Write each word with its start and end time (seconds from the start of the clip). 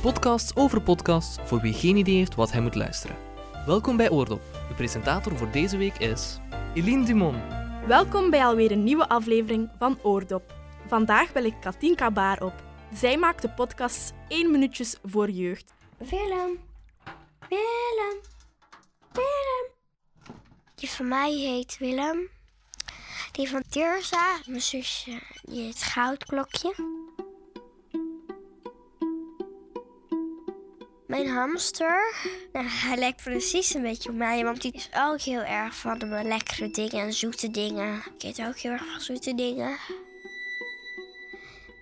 Een 0.00 0.12
podcast 0.12 0.56
over 0.56 0.82
podcasts 0.82 1.38
voor 1.44 1.60
wie 1.60 1.72
geen 1.72 1.96
idee 1.96 2.16
heeft 2.16 2.34
wat 2.34 2.52
hij 2.52 2.60
moet 2.60 2.74
luisteren. 2.74 3.16
Welkom 3.66 3.96
bij 3.96 4.10
Oordop. 4.10 4.40
De 4.68 4.74
presentator 4.74 5.36
voor 5.36 5.50
deze 5.50 5.76
week 5.76 5.98
is 5.98 6.38
Eline 6.74 7.04
Dumont. 7.04 7.42
Welkom 7.86 8.30
bij 8.30 8.44
alweer 8.44 8.70
een 8.70 8.84
nieuwe 8.84 9.08
aflevering 9.08 9.70
van 9.78 9.98
Oordop. 10.02 10.54
Vandaag 10.86 11.32
bel 11.32 11.44
ik 11.44 11.54
Katinka 11.60 12.10
Baar 12.10 12.42
op. 12.42 12.52
Zij 12.92 13.16
maakt 13.16 13.42
de 13.42 13.50
podcast 13.50 14.12
1 14.28 14.50
minuutjes 14.50 14.96
voor 15.04 15.30
jeugd. 15.30 15.74
Willem. 15.98 16.58
Willem. 17.48 18.20
Willem. 19.12 19.70
Die 20.74 20.90
van 20.90 21.08
mij 21.08 21.32
heet 21.32 21.76
Willem. 21.78 22.28
Die 23.32 23.48
van 23.48 23.62
Tirza, 23.68 24.38
mijn 24.46 24.62
zusje, 24.62 25.20
die 25.42 25.62
heet 25.62 25.82
Goudklokje. 25.82 26.74
Mijn 31.10 31.28
hamster, 31.28 32.14
nou, 32.52 32.66
hij 32.68 32.96
lijkt 32.96 33.22
precies 33.22 33.74
een 33.74 33.82
beetje 33.82 34.08
op 34.08 34.14
mij, 34.14 34.44
want 34.44 34.62
die 34.62 34.72
is 34.72 34.88
ook 34.96 35.20
heel 35.20 35.42
erg 35.42 35.74
van 35.74 35.98
de 35.98 36.06
lekkere 36.06 36.70
dingen 36.70 37.00
en 37.00 37.12
zoete 37.12 37.50
dingen. 37.50 38.02
Ik 38.16 38.22
eet 38.22 38.46
ook 38.46 38.56
heel 38.56 38.70
erg 38.70 38.86
van 38.90 39.00
zoete 39.00 39.34
dingen. 39.34 39.76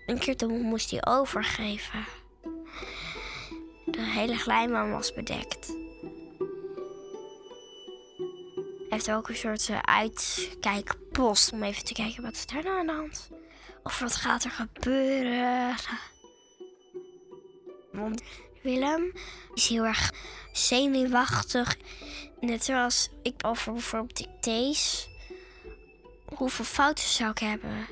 Een 0.07 0.19
keer 0.19 0.37
toen 0.37 0.61
moest 0.61 0.91
hij 0.91 1.07
overgeven. 1.07 2.05
De 3.87 4.03
hele 4.03 4.37
glijbaan 4.37 4.91
was 4.91 5.15
bedekt. 5.15 5.67
Hij 8.79 8.87
heeft 8.89 9.11
ook 9.11 9.29
een 9.29 9.37
soort 9.37 9.69
uh, 9.69 9.79
uitkijkpost 9.79 11.53
om 11.53 11.63
even 11.63 11.85
te 11.85 11.93
kijken 11.93 12.23
wat 12.23 12.45
er 12.57 12.65
nou 12.65 12.79
aan 12.79 12.87
de 12.87 12.93
hand. 12.93 13.31
Of 13.83 13.99
wat 13.99 14.17
gaat 14.17 14.45
er 14.45 14.51
gebeuren. 14.51 15.75
Want 17.93 18.23
Willem 18.63 19.13
is 19.55 19.69
heel 19.69 19.85
erg 19.85 20.13
zenuwachtig. 20.53 21.77
Net 22.41 22.65
zoals 22.65 23.09
ik 23.23 23.47
over 23.47 23.73
bijvoorbeeld 23.73 24.17
dictées. 24.17 25.09
Hoeveel 26.35 26.65
fouten 26.65 27.09
zou 27.09 27.31
ik 27.31 27.39
hebben? 27.39 27.87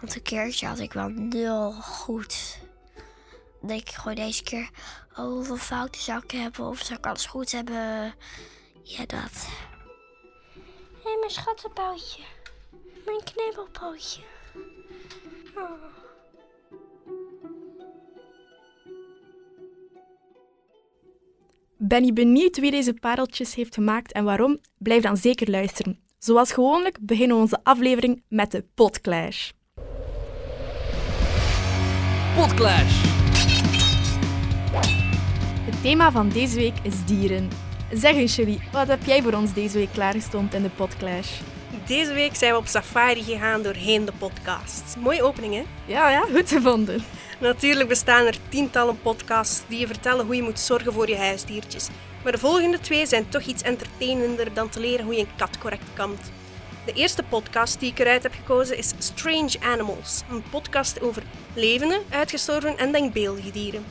Want 0.00 0.14
een 0.14 0.22
keertje 0.22 0.66
had 0.66 0.78
ik 0.78 0.92
wel 0.92 1.08
nul 1.08 1.72
goed. 1.72 2.58
Denk 3.60 3.80
ik 3.80 3.94
gewoon 3.94 4.14
deze 4.14 4.42
keer, 4.42 4.70
oh, 5.10 5.16
hoeveel 5.16 5.56
fouten 5.56 6.00
zou 6.00 6.22
ik 6.22 6.30
hebben? 6.30 6.64
Of 6.64 6.78
zou 6.78 6.98
ik 6.98 7.06
alles 7.06 7.26
goed 7.26 7.52
hebben? 7.52 8.14
Ja, 8.82 9.06
dat. 9.06 9.46
Hé, 11.02 11.10
hey, 11.10 11.16
mijn 11.18 11.30
schattenpootje. 11.30 12.22
Mijn 13.04 13.24
knibbelpootje. 13.24 14.22
Ben 21.78 22.04
je 22.04 22.12
benieuwd 22.12 22.58
wie 22.58 22.70
deze 22.70 22.94
pareltjes 22.94 23.54
heeft 23.54 23.74
gemaakt 23.74 24.12
en 24.12 24.24
waarom? 24.24 24.58
Blijf 24.78 25.02
dan 25.02 25.16
zeker 25.16 25.50
luisteren. 25.50 25.98
Zoals 26.18 26.52
gewoonlijk 26.52 26.98
beginnen 27.00 27.36
we 27.36 27.42
onze 27.42 27.60
aflevering 27.62 28.22
met 28.28 28.50
de 28.50 28.64
Podclash. 28.74 29.50
Podclash! 32.36 33.02
Het 35.64 35.82
thema 35.82 36.10
van 36.10 36.28
deze 36.28 36.56
week 36.56 36.78
is 36.82 37.04
dieren. 37.04 37.48
Zeg 37.92 38.14
eens, 38.14 38.36
Julie, 38.36 38.60
wat 38.72 38.88
heb 38.88 39.04
jij 39.04 39.22
voor 39.22 39.32
ons 39.32 39.54
deze 39.54 39.78
week 39.78 39.92
klaargestoomd 39.92 40.54
in 40.54 40.62
de 40.62 40.70
Podclash? 40.70 41.40
Deze 41.82 42.12
week 42.12 42.34
zijn 42.34 42.52
we 42.52 42.58
op 42.58 42.66
safari 42.66 43.22
gegaan 43.22 43.62
doorheen 43.62 44.04
de 44.04 44.12
podcast. 44.18 44.96
Mooie 44.98 45.22
opening, 45.22 45.54
hè? 45.54 45.64
Ja, 45.86 46.10
ja, 46.10 46.24
goed 46.34 46.48
gevonden. 46.48 47.04
Natuurlijk 47.40 47.88
bestaan 47.88 48.26
er 48.26 48.36
tientallen 48.48 49.00
podcasts 49.00 49.62
die 49.68 49.78
je 49.78 49.86
vertellen 49.86 50.26
hoe 50.26 50.36
je 50.36 50.42
moet 50.42 50.60
zorgen 50.60 50.92
voor 50.92 51.08
je 51.08 51.16
huisdiertjes. 51.16 51.88
Maar 52.22 52.32
de 52.32 52.38
volgende 52.38 52.80
twee 52.80 53.06
zijn 53.06 53.28
toch 53.28 53.42
iets 53.42 53.62
entertainender 53.62 54.54
dan 54.54 54.68
te 54.68 54.80
leren 54.80 55.04
hoe 55.04 55.14
je 55.14 55.20
een 55.20 55.36
kat 55.36 55.58
correct 55.58 55.84
kamt. 55.94 56.32
De 56.86 56.92
eerste 56.92 57.22
podcast 57.22 57.80
die 57.80 57.90
ik 57.90 57.98
eruit 57.98 58.22
heb 58.22 58.32
gekozen 58.34 58.76
is 58.76 58.92
Strange 58.98 59.54
Animals, 59.60 60.22
een 60.30 60.42
podcast 60.50 61.00
over 61.00 61.22
levende, 61.54 62.00
uitgestorven 62.10 62.78
en 62.78 62.92
denkbeeldige 62.92 63.50
dieren. 63.50 63.84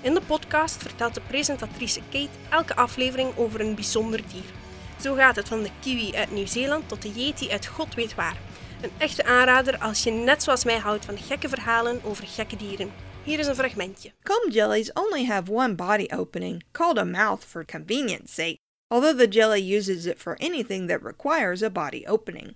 In 0.00 0.14
de 0.14 0.22
podcast 0.26 0.82
vertelt 0.82 1.14
de 1.14 1.20
presentatrice 1.26 2.00
Kate 2.10 2.28
elke 2.50 2.76
aflevering 2.76 3.36
over 3.36 3.60
een 3.60 3.74
bijzonder 3.74 4.20
dier. 4.32 4.63
Zo 5.00 5.14
gaat 5.14 5.36
het 5.36 5.48
van 5.48 5.62
de 5.62 5.70
kiwi 5.80 6.14
uit 6.14 6.30
Nieuw-Zeeland 6.30 6.88
tot 6.88 7.02
de 7.02 7.10
yeti 7.12 7.50
uit 7.50 7.66
god 7.66 7.94
weet 7.94 8.14
waar. 8.14 8.36
Een 8.82 8.90
echte 8.98 9.24
aanrader 9.24 9.78
als 9.78 10.02
je 10.02 10.10
net 10.10 10.42
zoals 10.42 10.64
mij 10.64 10.78
houdt 10.78 11.04
van 11.04 11.18
gekke 11.18 11.48
verhalen 11.48 12.00
over 12.02 12.26
gekke 12.26 12.56
dieren. 12.56 12.92
Hier 13.24 13.38
is 13.38 13.46
een 13.46 13.54
fragmentje. 13.54 14.12
Comb 14.22 14.52
jellies 14.52 14.92
only 14.92 15.24
have 15.24 15.52
one 15.52 15.74
body 15.74 16.08
opening, 16.12 16.62
called 16.72 16.98
a 16.98 17.04
mouth 17.04 17.44
for 17.44 17.64
convenience 17.64 18.32
sake, 18.32 18.58
although 18.92 19.18
the 19.18 19.28
jelly 19.28 19.76
uses 19.76 20.06
it 20.06 20.18
for 20.18 20.36
anything 20.40 20.88
that 20.88 21.02
requires 21.02 21.62
a 21.62 21.70
body 21.70 22.06
opening. 22.06 22.54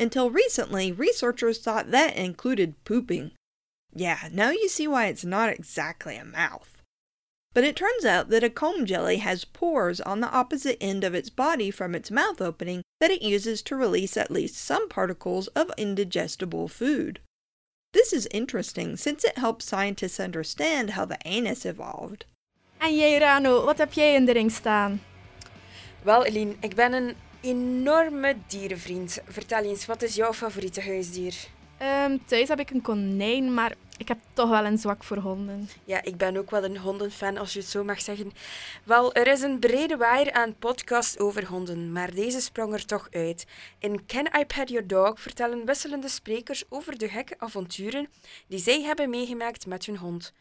Until 0.00 0.30
recently, 0.30 0.92
researchers 0.92 1.58
thought 1.58 1.90
that 1.90 2.16
included 2.16 2.74
pooping. 2.84 3.32
Yeah, 3.94 4.28
now 4.32 4.50
you 4.50 4.68
see 4.68 4.86
why 4.86 5.06
it's 5.06 5.24
not 5.24 5.50
exactly 5.50 6.16
a 6.16 6.24
mouth. 6.24 6.77
But 7.54 7.64
it 7.64 7.76
turns 7.76 8.04
out 8.04 8.28
that 8.30 8.44
a 8.44 8.50
comb 8.50 8.86
jelly 8.86 9.18
has 9.18 9.44
pores 9.44 10.00
on 10.00 10.20
the 10.20 10.30
opposite 10.30 10.76
end 10.80 11.04
of 11.04 11.14
its 11.14 11.30
body 11.30 11.70
from 11.70 11.94
its 11.94 12.10
mouth 12.10 12.40
opening 12.40 12.82
that 13.00 13.10
it 13.10 13.22
uses 13.22 13.62
to 13.62 13.76
release 13.76 14.16
at 14.16 14.30
least 14.30 14.56
some 14.56 14.88
particles 14.88 15.48
of 15.48 15.70
indigestible 15.76 16.68
food. 16.68 17.20
This 17.92 18.12
is 18.12 18.28
interesting 18.30 18.96
since 18.96 19.24
it 19.24 19.38
helps 19.38 19.64
scientists 19.64 20.20
understand 20.20 20.90
how 20.90 21.06
the 21.06 21.18
anus 21.24 21.64
evolved. 21.64 22.24
En 22.78 22.96
jij, 22.96 23.18
Rano, 23.18 23.64
wat 23.64 23.78
heb 23.78 23.92
jij 23.92 24.14
in 24.14 24.24
de 24.24 24.32
ring 24.32 24.52
staan? 24.52 25.00
Wel, 26.02 26.24
Eline, 26.24 26.54
ik 26.60 26.74
ben 26.74 26.92
een 26.92 27.14
enorme 27.40 28.36
dierenvriend. 28.46 29.18
Vertel 29.28 29.62
eens, 29.62 29.86
wat 29.86 30.02
is 30.02 30.14
jouw 30.14 30.32
favoriete 30.32 30.80
huisdier? 30.80 31.34
Um, 31.82 32.20
thuis 32.26 32.48
heb 32.48 32.60
ik 32.60 32.70
een 32.70 32.82
konijn, 32.82 33.54
maar 33.54 33.74
ik 33.98 34.08
heb 34.08 34.18
toch 34.32 34.48
wel 34.48 34.64
een 34.64 34.78
zwak 34.78 35.04
voor 35.04 35.16
honden. 35.16 35.68
Ja, 35.84 36.02
ik 36.02 36.16
ben 36.16 36.36
ook 36.36 36.50
wel 36.50 36.64
een 36.64 36.78
hondenfan, 36.78 37.38
als 37.38 37.52
je 37.52 37.58
het 37.58 37.68
zo 37.68 37.84
mag 37.84 38.00
zeggen. 38.00 38.32
Wel, 38.84 39.14
er 39.14 39.26
is 39.26 39.42
een 39.42 39.58
brede 39.58 39.96
waaier 39.96 40.32
aan 40.32 40.58
podcasts 40.58 41.18
over 41.18 41.46
honden, 41.46 41.92
maar 41.92 42.14
deze 42.14 42.40
sprong 42.40 42.72
er 42.72 42.84
toch 42.84 43.08
uit. 43.10 43.46
In 43.78 44.06
Can 44.06 44.28
I 44.40 44.44
Pet 44.44 44.68
Your 44.68 44.86
Dog 44.86 45.20
vertellen 45.20 45.64
wisselende 45.64 46.08
sprekers 46.08 46.64
over 46.68 46.98
de 46.98 47.08
gekke 47.08 47.34
avonturen 47.38 48.08
die 48.46 48.58
zij 48.58 48.82
hebben 48.82 49.10
meegemaakt 49.10 49.66
met 49.66 49.86
hun 49.86 49.96
hond. 49.96 50.32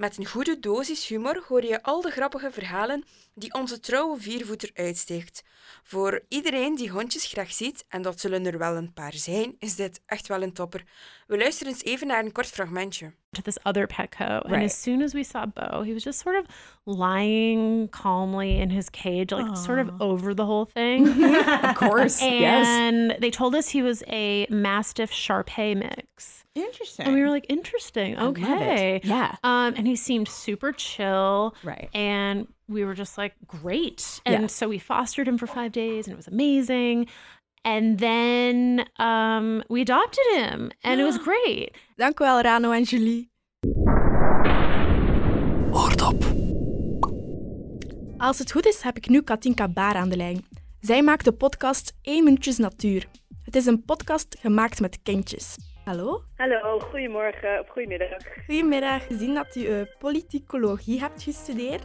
Met 0.00 0.16
een 0.18 0.26
goede 0.26 0.60
dosis 0.60 1.06
humor 1.06 1.44
hoor 1.48 1.64
je 1.64 1.82
al 1.82 2.00
de 2.00 2.10
grappige 2.10 2.50
verhalen 2.50 3.04
die 3.34 3.54
onze 3.54 3.80
trouwe 3.80 4.20
viervoeter 4.20 4.70
uitsteekt. 4.74 5.42
Voor 5.82 6.24
iedereen 6.28 6.74
die 6.74 6.90
hondjes 6.90 7.24
graag 7.24 7.52
ziet, 7.52 7.84
en 7.88 8.02
dat 8.02 8.20
zullen 8.20 8.46
er 8.46 8.58
wel 8.58 8.76
een 8.76 8.92
paar 8.92 9.14
zijn, 9.14 9.54
is 9.58 9.74
dit 9.74 10.00
echt 10.06 10.26
wel 10.28 10.42
een 10.42 10.52
topper. 10.52 10.84
We 11.26 11.38
luisteren 11.38 11.72
eens 11.72 11.84
even 11.84 12.06
naar 12.06 12.24
een 12.24 12.32
kort 12.32 12.46
fragmentje. 12.46 13.12
To 13.34 13.42
this 13.42 13.58
other 13.64 13.86
Petco, 13.86 14.44
and 14.44 14.64
as 14.64 14.74
soon 14.74 15.02
as 15.02 15.14
we 15.14 15.22
saw 15.22 15.46
Bo, 15.46 15.82
he 15.82 15.94
was 15.94 16.02
just 16.02 16.18
sort 16.18 16.34
of 16.34 16.48
lying 16.84 17.86
calmly 17.88 18.58
in 18.58 18.70
his 18.70 18.90
cage, 18.90 19.30
like 19.30 19.56
sort 19.56 19.78
of 19.78 20.02
over 20.02 20.34
the 20.34 20.44
whole 20.44 20.64
thing. 20.64 21.06
of 21.64 21.76
course, 21.76 22.20
and 22.20 23.10
yes. 23.10 23.20
they 23.20 23.30
told 23.30 23.54
us 23.54 23.68
he 23.68 23.82
was 23.82 24.02
a 24.08 24.48
Mastiff 24.50 25.12
Sharpei 25.12 25.76
mix. 25.76 26.44
Interesting. 26.56 27.06
And 27.06 27.14
we 27.14 27.22
were 27.22 27.30
like, 27.30 27.46
interesting. 27.48 28.18
I 28.18 28.22
love 28.24 28.36
it. 28.36 28.42
Okay. 28.42 29.00
Yeah. 29.04 29.36
Um, 29.44 29.74
and 29.76 29.86
he 29.86 29.94
seemed 29.94 30.26
super 30.26 30.72
chill. 30.72 31.54
Right. 31.62 31.88
And 31.94 32.48
we 32.68 32.84
were 32.84 32.94
just 32.94 33.16
like, 33.16 33.34
great. 33.46 34.20
And 34.26 34.42
Yeah. 34.42 34.46
so 34.48 34.68
we 34.68 34.78
fostered 34.78 35.28
him 35.28 35.38
for 35.38 35.46
five 35.46 35.70
days 35.72 36.06
and 36.06 36.12
it 36.14 36.16
was 36.16 36.26
amazing. 36.26 37.06
And 37.62 37.98
then 37.98 38.86
um, 38.98 39.62
we 39.68 39.80
adopted 39.80 40.24
him 40.34 40.70
and 40.82 41.00
it 41.00 41.04
was 41.04 41.18
great. 41.26 41.76
Dank 41.96 42.20
u 42.20 42.24
wel, 42.24 42.40
Rano 42.40 42.72
en 42.72 42.82
Julie. 42.82 43.30
Oordop. 45.70 46.24
Als 48.18 48.38
het 48.38 48.52
goed 48.52 48.66
is, 48.66 48.82
heb 48.82 48.96
ik 48.96 49.08
nu 49.08 49.22
Katinka 49.22 49.68
Baar 49.68 49.94
aan 49.94 50.08
de 50.08 50.16
lijn. 50.16 50.44
Zij 50.80 51.02
maakt 51.02 51.24
de 51.24 51.32
podcast 51.32 51.92
1 52.02 52.24
Minuutjes 52.24 52.58
Natuur. 52.58 53.06
Het 53.44 53.56
is 53.56 53.66
een 53.66 53.84
podcast 53.84 54.36
gemaakt 54.38 54.80
met 54.80 55.02
kindjes. 55.02 55.56
Hallo? 55.84 56.22
Hallo, 56.36 56.78
goedemorgen 56.78 57.60
of 57.60 57.68
goedemiddag. 57.68 58.18
Goedemiddag. 58.46 59.06
Gezien 59.06 59.34
dat 59.34 59.56
u 59.56 59.66
eh, 59.66 59.80
politicologie 59.98 61.00
hebt 61.00 61.22
gestudeerd. 61.22 61.84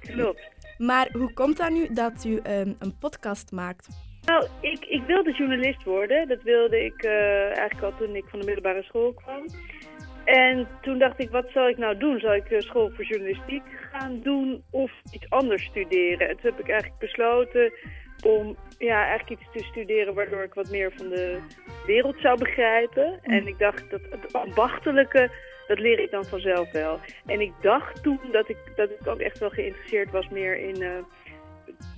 Klopt. 0.00 0.48
Maar 0.78 1.08
hoe 1.12 1.32
komt 1.32 1.56
dat 1.56 1.70
nu 1.70 1.88
dat 1.92 2.24
u 2.24 2.36
ehm, 2.36 2.72
een 2.78 2.96
podcast 2.98 3.52
maakt? 3.52 3.88
Nou, 4.26 4.46
ik, 4.60 4.84
ik 4.84 5.02
wilde 5.06 5.32
journalist 5.32 5.82
worden. 5.84 6.28
Dat 6.28 6.42
wilde 6.42 6.84
ik 6.84 7.02
eh, 7.02 7.44
eigenlijk 7.44 7.82
al 7.82 7.96
toen 7.98 8.16
ik 8.16 8.24
van 8.28 8.38
de 8.38 8.46
middelbare 8.46 8.82
school 8.82 9.12
kwam. 9.12 9.46
En 10.24 10.68
toen 10.80 10.98
dacht 10.98 11.20
ik, 11.20 11.30
wat 11.30 11.50
zal 11.50 11.68
ik 11.68 11.76
nou 11.76 11.98
doen? 11.98 12.20
Zal 12.20 12.34
ik 12.34 12.50
eh, 12.50 12.60
school 12.60 12.90
voor 12.90 13.04
journalistiek 13.04 13.62
gaan 13.92 14.20
doen 14.22 14.62
of 14.70 14.92
iets 15.12 15.30
anders 15.30 15.64
studeren? 15.64 16.28
En 16.28 16.36
toen 16.36 16.50
heb 16.50 16.60
ik 16.60 16.68
eigenlijk 16.68 17.00
besloten 17.00 17.72
om 18.22 18.56
ja, 18.78 19.04
eigenlijk 19.06 19.40
iets 19.40 19.50
te 19.52 19.64
studeren 19.64 20.14
waardoor 20.14 20.42
ik 20.42 20.54
wat 20.54 20.70
meer 20.70 20.92
van 20.96 21.08
de 21.08 21.38
wereld 21.86 22.16
zou 22.20 22.38
begrijpen. 22.38 23.18
En 23.22 23.46
ik 23.46 23.58
dacht 23.58 23.90
dat 23.90 24.00
het 24.10 24.32
ambachtelijke, 24.32 25.30
dat 25.66 25.78
leer 25.78 25.98
ik 25.98 26.10
dan 26.10 26.24
vanzelf 26.24 26.72
wel. 26.72 27.00
En 27.26 27.40
ik 27.40 27.52
dacht 27.60 28.02
toen 28.02 28.20
dat 28.32 28.48
ik, 28.48 28.56
dat 28.76 28.90
ik 28.90 29.06
ook 29.06 29.20
echt 29.20 29.38
wel 29.38 29.50
geïnteresseerd 29.50 30.10
was 30.10 30.28
meer 30.28 30.58
in 30.58 30.82
uh, 30.82 30.98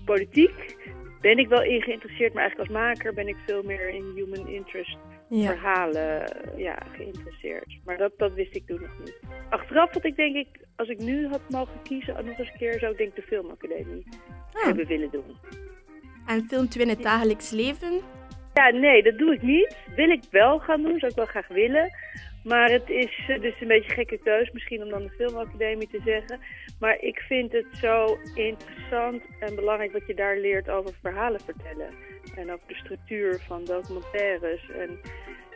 politiek. 0.04 0.76
Ben 1.20 1.38
ik 1.38 1.48
wel 1.48 1.62
in 1.62 1.82
geïnteresseerd, 1.82 2.32
maar 2.32 2.42
eigenlijk 2.42 2.70
als 2.70 2.80
maker 2.80 3.14
ben 3.14 3.28
ik 3.28 3.36
veel 3.46 3.62
meer 3.62 3.88
in 3.88 4.12
human 4.14 4.48
interest 4.48 4.96
verhalen 5.30 6.36
ja, 6.56 6.78
geïnteresseerd. 6.92 7.78
Maar 7.84 7.96
dat, 7.96 8.12
dat 8.16 8.32
wist 8.32 8.56
ik 8.56 8.66
toen 8.66 8.80
nog 8.80 8.98
niet. 8.98 9.20
Achteraf 9.48 9.92
had 9.92 10.04
ik 10.04 10.16
denk 10.16 10.36
ik, 10.36 10.48
als 10.76 10.88
ik 10.88 10.98
nu 10.98 11.28
had 11.28 11.40
mogen 11.48 11.82
kiezen, 11.82 12.14
nog 12.14 12.38
eens 12.38 12.50
een 12.50 12.58
keer 12.58 12.78
zou 12.78 12.92
ik 12.92 12.98
denk 12.98 13.16
de 13.16 13.22
filmacademie 13.22 14.04
oh. 14.52 14.64
hebben 14.64 14.86
willen 14.86 15.10
doen. 15.10 15.36
En 16.26 16.44
filmt 16.48 16.76
u 16.76 16.80
in 16.80 16.88
het 16.88 17.02
dagelijks 17.02 17.50
leven? 17.50 18.00
Ja, 18.54 18.70
nee, 18.70 19.02
dat 19.02 19.18
doe 19.18 19.34
ik 19.34 19.42
niet. 19.42 19.76
Wil 19.96 20.10
ik 20.10 20.22
wel 20.30 20.58
gaan 20.58 20.82
doen, 20.82 20.98
zou 20.98 21.10
ik 21.10 21.16
wel 21.16 21.26
graag 21.26 21.48
willen. 21.48 21.90
Maar 22.44 22.70
het 22.70 22.90
is 22.90 23.24
eh, 23.28 23.40
dus 23.40 23.60
een 23.60 23.68
beetje 23.68 23.92
gekke 23.92 24.18
keus 24.18 24.50
misschien 24.52 24.82
om 24.82 24.88
dan 24.88 25.02
de 25.02 25.10
filmacademie 25.10 25.88
te 25.88 26.00
zeggen. 26.04 26.40
Maar 26.80 27.00
ik 27.00 27.18
vind 27.18 27.52
het 27.52 27.66
zo 27.80 28.18
interessant 28.34 29.22
en 29.40 29.54
belangrijk 29.54 29.92
wat 29.92 30.06
je 30.06 30.14
daar 30.14 30.38
leert 30.38 30.70
over 30.70 30.94
verhalen 31.02 31.40
vertellen. 31.40 31.90
En 32.34 32.52
over 32.52 32.68
de 32.68 32.74
structuur 32.74 33.40
van 33.46 33.64
documentaires. 33.64 34.70
En 34.70 34.98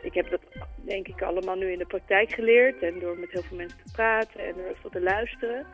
ik 0.01 0.13
heb 0.13 0.29
dat 0.29 0.41
denk 0.75 1.07
ik 1.07 1.21
allemaal 1.21 1.55
nu 1.55 1.71
in 1.71 1.77
de 1.77 1.85
praktijk 1.85 2.31
geleerd. 2.31 2.81
En 2.81 2.99
door 2.99 3.17
met 3.17 3.31
heel 3.31 3.43
veel 3.43 3.57
mensen 3.57 3.77
te 3.85 3.91
praten 3.91 4.39
en 4.39 4.53
heel 4.55 4.75
veel 4.81 4.89
te 4.89 5.01
luisteren. 5.01 5.65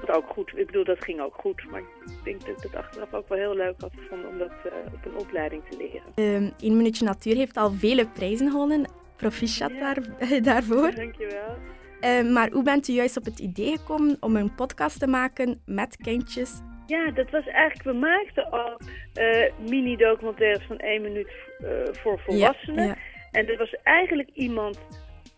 Dat 0.00 0.16
ook 0.16 0.28
goed. 0.28 0.52
Ik 0.56 0.66
bedoel, 0.66 0.84
dat 0.84 1.04
ging 1.04 1.20
ook 1.20 1.34
goed. 1.34 1.64
Maar 1.70 1.80
ik 1.80 2.24
denk 2.24 2.40
dat 2.40 2.56
ik 2.56 2.62
het 2.62 2.74
achteraf 2.74 3.14
ook 3.14 3.28
wel 3.28 3.38
heel 3.38 3.54
leuk 3.54 3.80
had 3.80 3.92
gevonden 3.96 4.28
om 4.28 4.38
dat 4.38 4.52
uh, 4.66 4.72
op 4.92 5.04
een 5.04 5.16
opleiding 5.16 5.62
te 5.70 5.76
leren. 5.76 6.52
Eén 6.58 6.76
Minuutje 6.76 7.04
Natuur 7.04 7.36
heeft 7.36 7.56
al 7.56 7.70
vele 7.72 8.06
prijzen 8.06 8.50
gewonnen. 8.50 9.04
Proficiat 9.16 9.72
ja. 9.72 9.94
daar, 9.94 10.02
daarvoor. 10.52 10.94
Dankjewel. 10.94 11.56
Uh, 12.00 12.32
maar 12.32 12.50
hoe 12.50 12.62
bent 12.62 12.88
u 12.88 12.92
juist 12.92 13.16
op 13.16 13.24
het 13.24 13.38
idee 13.38 13.76
gekomen 13.76 14.16
om 14.20 14.36
een 14.36 14.54
podcast 14.54 14.98
te 14.98 15.06
maken 15.06 15.60
met 15.64 15.96
kindjes? 15.96 16.60
Ja, 16.86 17.10
dat 17.10 17.30
was 17.30 17.46
eigenlijk, 17.46 17.82
we 17.82 17.92
maakten 17.92 18.50
al 18.50 18.80
uh, 19.20 19.68
mini-documentaires 19.68 20.66
van 20.66 20.78
één 20.78 21.02
minuut 21.02 21.30
uh, 21.60 21.68
voor 21.92 22.18
volwassenen. 22.18 22.86
Ja, 22.86 22.90
ja. 22.90 22.96
En 23.30 23.48
er 23.48 23.58
was 23.58 23.74
eigenlijk 23.82 24.30
iemand 24.32 24.78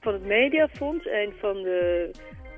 van 0.00 0.12
het 0.12 0.26
Mediafonds, 0.26 1.06
een 1.06 1.32
van 1.40 1.54
de 1.54 2.10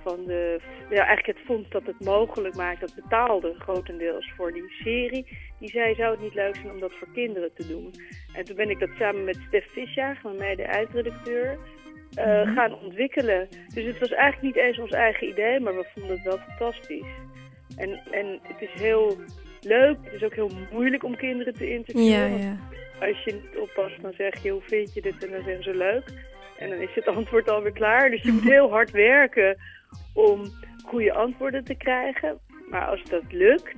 van 0.03 0.25
de, 0.27 0.61
ja, 0.91 1.07
eigenlijk 1.07 1.39
het 1.39 1.47
fonds 1.47 1.71
dat 1.71 1.87
het 1.87 2.01
mogelijk 2.01 2.55
maakt, 2.55 2.81
dat 2.81 2.95
betaalde 2.95 3.55
grotendeels 3.59 4.33
voor 4.37 4.53
die 4.53 4.71
serie. 4.83 5.27
Die 5.59 5.71
zei, 5.71 5.95
zou 5.95 6.11
het 6.11 6.21
niet 6.21 6.35
leuk 6.35 6.55
zijn 6.55 6.71
om 6.71 6.81
dat 6.81 6.93
voor 6.93 7.09
kinderen 7.13 7.53
te 7.55 7.67
doen? 7.67 7.95
En 8.33 8.45
toen 8.45 8.57
ben 8.57 8.71
ik 8.71 8.79
dat 8.79 8.91
samen 8.99 9.25
met 9.25 9.39
Stef 9.47 9.73
Visjaag, 9.73 10.21
van 10.21 10.37
mij 10.37 10.55
de 10.55 10.63
eindredacteur, 10.63 11.59
uh, 12.19 12.55
gaan 12.55 12.75
ontwikkelen. 12.75 13.49
Dus 13.75 13.85
het 13.85 13.99
was 13.99 14.11
eigenlijk 14.11 14.55
niet 14.55 14.65
eens 14.65 14.79
ons 14.79 14.91
eigen 14.91 15.29
idee, 15.29 15.61
maar 15.61 15.77
we 15.77 15.87
vonden 15.95 16.11
het 16.11 16.23
wel 16.23 16.39
fantastisch. 16.39 17.13
En, 17.77 18.01
en 18.11 18.39
het 18.43 18.61
is 18.61 18.81
heel 18.81 19.19
leuk, 19.61 19.97
het 20.03 20.13
is 20.13 20.23
ook 20.23 20.35
heel 20.35 20.51
moeilijk 20.73 21.05
om 21.05 21.17
kinderen 21.17 21.55
te 21.55 21.71
interviewen. 21.71 22.11
Ja, 22.11 22.37
ja. 22.37 22.57
Als 23.07 23.25
je 23.25 23.33
niet 23.33 23.59
oppast, 23.59 24.03
dan 24.03 24.13
zeg 24.13 24.43
je, 24.43 24.51
hoe 24.51 24.63
vind 24.63 24.95
je 24.95 25.01
dit? 25.01 25.25
En 25.25 25.31
dan 25.31 25.43
zeggen 25.43 25.63
ze 25.63 25.77
leuk. 25.77 26.05
En 26.59 26.69
dan 26.69 26.79
is 26.79 26.95
het 26.95 27.07
antwoord 27.17 27.51
alweer 27.51 27.73
klaar. 27.73 28.11
Dus 28.11 28.23
je 28.23 28.33
moet 28.33 28.51
heel 28.57 28.71
hard 28.71 28.91
werken 28.91 29.57
om 30.15 30.53
goede 30.87 31.15
antwoorden 31.15 31.65
te 31.65 31.75
krijgen. 31.75 32.39
Maar 32.71 32.87
als 32.87 33.03
dat 33.05 33.23
lukt, 33.29 33.75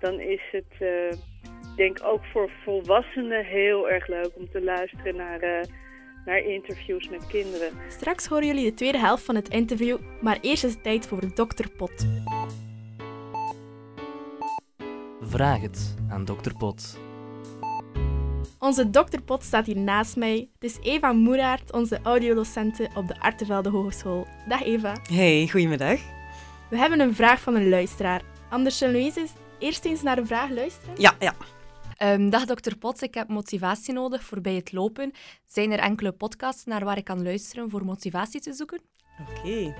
dan 0.00 0.20
is 0.20 0.42
het, 0.50 0.80
uh, 0.80 1.12
denk 1.76 1.98
ook 2.02 2.24
voor 2.24 2.50
volwassenen 2.64 3.44
heel 3.44 3.90
erg 3.90 4.06
leuk 4.06 4.30
om 4.34 4.50
te 4.50 4.62
luisteren 4.62 5.16
naar, 5.16 5.42
uh, 5.42 5.62
naar 6.24 6.38
interviews 6.38 7.08
met 7.08 7.26
kinderen. 7.26 7.72
Straks 7.88 8.26
horen 8.26 8.46
jullie 8.46 8.64
de 8.64 8.74
tweede 8.74 8.98
helft 8.98 9.24
van 9.24 9.34
het 9.34 9.48
interview, 9.48 9.98
maar 10.20 10.38
eerst 10.40 10.64
is 10.64 10.72
het 10.72 10.82
tijd 10.82 11.06
voor 11.06 11.32
Dr. 11.32 11.68
Pot. 11.76 12.06
Vraag 15.20 15.60
het 15.60 15.96
aan 16.08 16.24
Dr. 16.24 16.52
Pot. 16.58 17.09
Onze 18.70 18.90
dokterpot 18.90 19.42
staat 19.42 19.66
hier 19.66 19.76
naast 19.76 20.16
mij. 20.16 20.48
Het 20.58 20.70
is 20.70 20.78
Eva 20.82 21.12
Moeraert, 21.12 21.72
onze 21.72 22.00
audiodocente 22.02 22.88
op 22.94 23.08
de 23.08 23.20
Artevelde 23.20 23.68
Hogeschool. 23.68 24.26
Dag 24.48 24.62
Eva. 24.62 24.96
Hey, 25.02 25.48
goedemiddag. 25.50 26.00
We 26.68 26.76
hebben 26.76 27.00
een 27.00 27.14
vraag 27.14 27.40
van 27.40 27.54
een 27.54 27.68
luisteraar. 27.68 28.22
Anders 28.50 28.78
zullen 28.78 28.94
we 28.94 29.00
eens 29.00 29.30
eerst 29.58 29.84
eens 29.84 30.02
naar 30.02 30.16
de 30.16 30.26
vraag 30.26 30.50
luisteren? 30.50 30.94
Ja, 30.96 31.14
ja. 31.18 31.34
Um, 32.12 32.30
dag 32.30 32.44
dokter 32.44 32.76
Pot, 32.76 33.02
ik 33.02 33.14
heb 33.14 33.28
motivatie 33.28 33.94
nodig 33.94 34.22
voor 34.22 34.40
bij 34.40 34.54
het 34.54 34.72
lopen. 34.72 35.12
Zijn 35.46 35.72
er 35.72 35.78
enkele 35.78 36.12
podcasts 36.12 36.64
naar 36.64 36.84
waar 36.84 36.96
ik 36.96 37.04
kan 37.04 37.22
luisteren 37.22 37.70
voor 37.70 37.84
motivatie 37.84 38.40
te 38.40 38.52
zoeken? 38.52 38.80
Oké. 39.20 39.38
Okay. 39.38 39.62
Uh, 39.62 39.74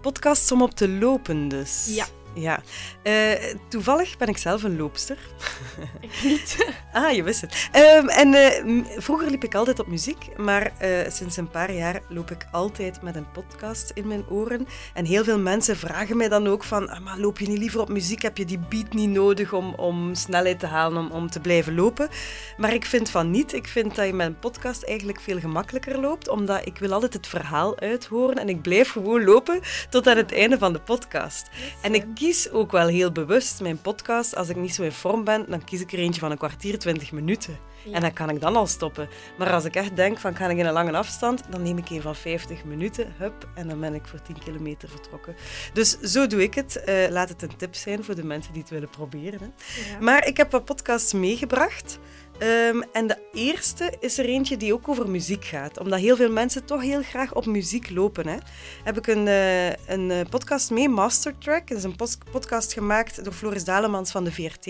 podcasts 0.00 0.52
om 0.52 0.62
op 0.62 0.70
te 0.70 0.88
lopen 0.88 1.48
dus? 1.48 1.94
Ja. 1.94 2.06
Ja, 2.34 2.62
uh, 3.02 3.54
toevallig 3.68 4.16
ben 4.16 4.28
ik 4.28 4.36
zelf 4.36 4.62
een 4.62 4.76
loopster. 4.76 5.18
Ik 6.00 6.20
niet. 6.24 6.56
ah, 6.92 7.12
je 7.12 7.22
wist 7.22 7.40
het. 7.40 7.68
Um, 7.98 8.08
en 8.08 8.28
uh, 8.32 8.84
vroeger 8.96 9.30
liep 9.30 9.44
ik 9.44 9.54
altijd 9.54 9.78
op 9.78 9.86
muziek, 9.86 10.36
maar 10.36 10.72
uh, 10.82 10.88
sinds 11.08 11.36
een 11.36 11.50
paar 11.50 11.72
jaar 11.72 12.00
loop 12.08 12.30
ik 12.30 12.46
altijd 12.52 13.02
met 13.02 13.16
een 13.16 13.30
podcast 13.32 13.90
in 13.94 14.06
mijn 14.06 14.24
oren. 14.28 14.66
En 14.94 15.04
heel 15.04 15.24
veel 15.24 15.38
mensen 15.38 15.76
vragen 15.76 16.16
mij 16.16 16.28
dan 16.28 16.46
ook 16.46 16.64
van, 16.64 16.88
ah, 16.88 17.00
maar 17.00 17.18
loop 17.18 17.38
je 17.38 17.48
niet 17.48 17.58
liever 17.58 17.80
op 17.80 17.88
muziek? 17.88 18.22
Heb 18.22 18.36
je 18.36 18.44
die 18.44 18.58
beat 18.68 18.92
niet 18.92 19.10
nodig 19.10 19.52
om, 19.52 19.74
om 19.74 20.14
snelheid 20.14 20.58
te 20.58 20.66
halen, 20.66 20.98
om, 20.98 21.10
om 21.10 21.30
te 21.30 21.40
blijven 21.40 21.74
lopen? 21.74 22.08
Maar 22.56 22.74
ik 22.74 22.84
vind 22.84 23.10
van 23.10 23.30
niet. 23.30 23.52
Ik 23.52 23.66
vind 23.66 23.94
dat 23.94 24.06
je 24.06 24.12
met 24.12 24.26
een 24.26 24.38
podcast 24.38 24.82
eigenlijk 24.82 25.20
veel 25.20 25.38
gemakkelijker 25.38 26.00
loopt, 26.00 26.28
omdat 26.28 26.66
ik 26.66 26.78
wil 26.78 26.92
altijd 26.92 27.12
het 27.12 27.26
verhaal 27.26 27.80
uithoren 27.80 28.36
en 28.36 28.48
ik 28.48 28.62
blijf 28.62 28.90
gewoon 28.90 29.24
lopen 29.24 29.60
tot 29.90 30.06
aan 30.06 30.16
het 30.16 30.32
einde 30.32 30.58
van 30.58 30.72
de 30.72 30.80
podcast. 30.80 31.48
En 31.80 31.94
ik 31.94 32.14
kies 32.22 32.50
ook 32.50 32.72
wel 32.72 32.86
heel 32.86 33.12
bewust 33.12 33.60
mijn 33.60 33.80
podcast. 33.80 34.36
Als 34.36 34.48
ik 34.48 34.56
niet 34.56 34.74
zo 34.74 34.82
in 34.82 34.92
vorm 34.92 35.24
ben, 35.24 35.44
dan 35.48 35.64
kies 35.64 35.80
ik 35.80 35.92
er 35.92 35.98
eentje 35.98 36.20
van 36.20 36.30
een 36.30 36.38
kwartier, 36.38 36.78
twintig 36.78 37.12
minuten. 37.12 37.58
Ja. 37.84 37.92
En 37.92 38.00
dan 38.00 38.12
kan 38.12 38.30
ik 38.30 38.40
dan 38.40 38.56
al 38.56 38.66
stoppen. 38.66 39.08
Maar 39.38 39.52
als 39.52 39.64
ik 39.64 39.74
echt 39.74 39.96
denk 39.96 40.18
van 40.18 40.36
ga 40.36 40.48
ik 40.48 40.58
in 40.58 40.66
een 40.66 40.72
lange 40.72 40.96
afstand, 40.96 41.42
dan 41.50 41.62
neem 41.62 41.78
ik 41.78 41.90
een 41.90 42.02
van 42.02 42.14
50 42.14 42.64
minuten, 42.64 43.14
hup, 43.18 43.48
en 43.54 43.68
dan 43.68 43.80
ben 43.80 43.94
ik 43.94 44.06
voor 44.06 44.22
10 44.22 44.38
kilometer 44.38 44.88
vertrokken. 44.88 45.34
Dus 45.72 45.98
zo 46.00 46.26
doe 46.26 46.42
ik 46.42 46.54
het. 46.54 46.82
Uh, 46.86 47.08
laat 47.08 47.28
het 47.28 47.42
een 47.42 47.56
tip 47.56 47.74
zijn 47.74 48.04
voor 48.04 48.14
de 48.14 48.24
mensen 48.24 48.52
die 48.52 48.62
het 48.62 48.70
willen 48.70 48.90
proberen. 48.90 49.40
Hè. 49.40 49.46
Ja. 49.92 50.00
Maar 50.00 50.26
ik 50.26 50.36
heb 50.36 50.50
wat 50.50 50.64
podcasts 50.64 51.12
meegebracht. 51.12 51.98
Um, 52.42 52.82
en 52.92 53.06
de 53.06 53.16
eerste 53.32 53.92
is 54.00 54.18
er 54.18 54.24
eentje 54.24 54.56
die 54.56 54.72
ook 54.72 54.88
over 54.88 55.10
muziek 55.10 55.44
gaat. 55.44 55.78
Omdat 55.78 56.00
heel 56.00 56.16
veel 56.16 56.30
mensen 56.30 56.64
toch 56.64 56.82
heel 56.82 57.02
graag 57.02 57.34
op 57.34 57.46
muziek 57.46 57.90
lopen. 57.90 58.26
Hè. 58.26 58.36
Heb 58.84 58.98
ik 58.98 59.06
een, 59.06 59.26
uh, 59.26 59.70
een 59.70 60.26
podcast 60.30 60.70
mee, 60.70 60.88
Mastertrack. 60.88 61.68
Dat 61.68 61.78
is 61.78 61.84
een 61.84 61.96
podcast 62.30 62.72
gemaakt 62.72 63.24
door 63.24 63.32
Floris 63.32 63.64
Dalemans 63.64 64.10
van 64.10 64.24
de 64.24 64.32
VRT. 64.32 64.66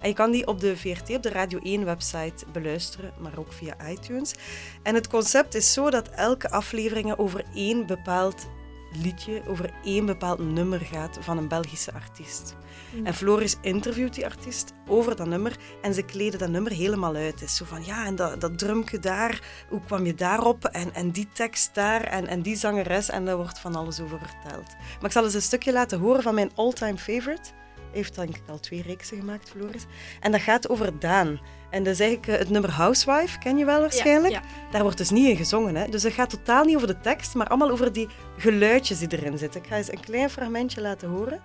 En 0.00 0.08
je 0.08 0.12
kan 0.12 0.30
die 0.30 0.46
op 0.46 0.60
de 0.60 0.76
VRT, 0.76 1.10
op 1.10 1.22
de 1.22 1.28
Radio 1.28 1.58
1 1.62 1.84
website 1.84 2.44
beluisteren, 2.52 3.12
maar 3.18 3.38
ook 3.38 3.52
via 3.52 3.88
iTunes. 3.88 4.34
En 4.82 4.94
het 4.94 5.08
concept 5.08 5.54
is 5.54 5.72
zo 5.72 5.90
dat 5.90 6.08
elke 6.08 6.50
aflevering 6.50 7.18
over 7.18 7.44
één 7.54 7.86
bepaald 7.86 8.48
liedje, 8.92 9.42
over 9.46 9.70
één 9.84 10.06
bepaald 10.06 10.38
nummer 10.38 10.80
gaat 10.80 11.18
van 11.20 11.38
een 11.38 11.48
Belgische 11.48 11.92
artiest. 11.92 12.56
Mm. 12.94 13.06
En 13.06 13.14
Floris 13.14 13.56
interviewt 13.60 14.14
die 14.14 14.24
artiest 14.24 14.72
over 14.86 15.16
dat 15.16 15.26
nummer 15.26 15.56
en 15.82 15.94
ze 15.94 16.02
kleden 16.02 16.38
dat 16.38 16.48
nummer 16.48 16.72
helemaal 16.72 17.14
uit. 17.14 17.40
Het 17.40 17.48
is 17.48 17.56
zo 17.56 17.64
van, 17.64 17.84
ja, 17.84 18.06
en 18.06 18.16
dat, 18.16 18.40
dat 18.40 18.58
drumke 18.58 18.98
daar, 18.98 19.40
hoe 19.68 19.80
kwam 19.86 20.06
je 20.06 20.14
daarop? 20.14 20.64
En, 20.64 20.94
en 20.94 21.10
die 21.10 21.28
tekst 21.32 21.74
daar 21.74 22.02
en, 22.02 22.26
en 22.26 22.42
die 22.42 22.56
zangeres 22.56 23.08
en 23.08 23.24
daar 23.24 23.36
wordt 23.36 23.58
van 23.58 23.74
alles 23.74 24.00
over 24.00 24.18
verteld. 24.18 24.76
Maar 24.76 25.04
ik 25.04 25.12
zal 25.12 25.24
eens 25.24 25.34
een 25.34 25.42
stukje 25.42 25.72
laten 25.72 25.98
horen 25.98 26.22
van 26.22 26.34
mijn 26.34 26.50
all-time 26.54 26.98
favorite. 26.98 27.50
Hij 27.74 27.96
heeft 27.96 28.14
denk 28.14 28.36
ik 28.36 28.42
al 28.48 28.60
twee 28.60 28.82
reeksen 28.82 29.16
gemaakt, 29.16 29.48
Floris. 29.48 29.86
En 30.20 30.32
dat 30.32 30.40
gaat 30.40 30.68
over 30.68 30.98
Daan. 30.98 31.40
En 31.70 31.84
dat 31.84 31.92
is 31.92 32.00
eigenlijk 32.00 32.38
het 32.38 32.50
nummer 32.50 32.70
Housewife, 32.70 33.38
ken 33.38 33.58
je 33.58 33.64
wel 33.64 33.80
waarschijnlijk? 33.80 34.32
Ja, 34.34 34.42
ja. 34.44 34.70
Daar 34.70 34.82
wordt 34.82 34.98
dus 34.98 35.10
niet 35.10 35.28
in 35.28 35.36
gezongen. 35.36 35.76
Hè? 35.76 35.88
Dus 35.88 36.02
het 36.02 36.12
gaat 36.12 36.30
totaal 36.30 36.64
niet 36.64 36.76
over 36.76 36.88
de 36.88 37.00
tekst, 37.00 37.34
maar 37.34 37.46
allemaal 37.46 37.70
over 37.70 37.92
die 37.92 38.08
geluidjes 38.36 38.98
die 38.98 39.18
erin 39.18 39.38
zitten. 39.38 39.60
Ik 39.60 39.66
ga 39.66 39.76
eens 39.76 39.92
een 39.92 40.00
klein 40.00 40.30
fragmentje 40.30 40.80
laten 40.80 41.08
horen. 41.08 41.40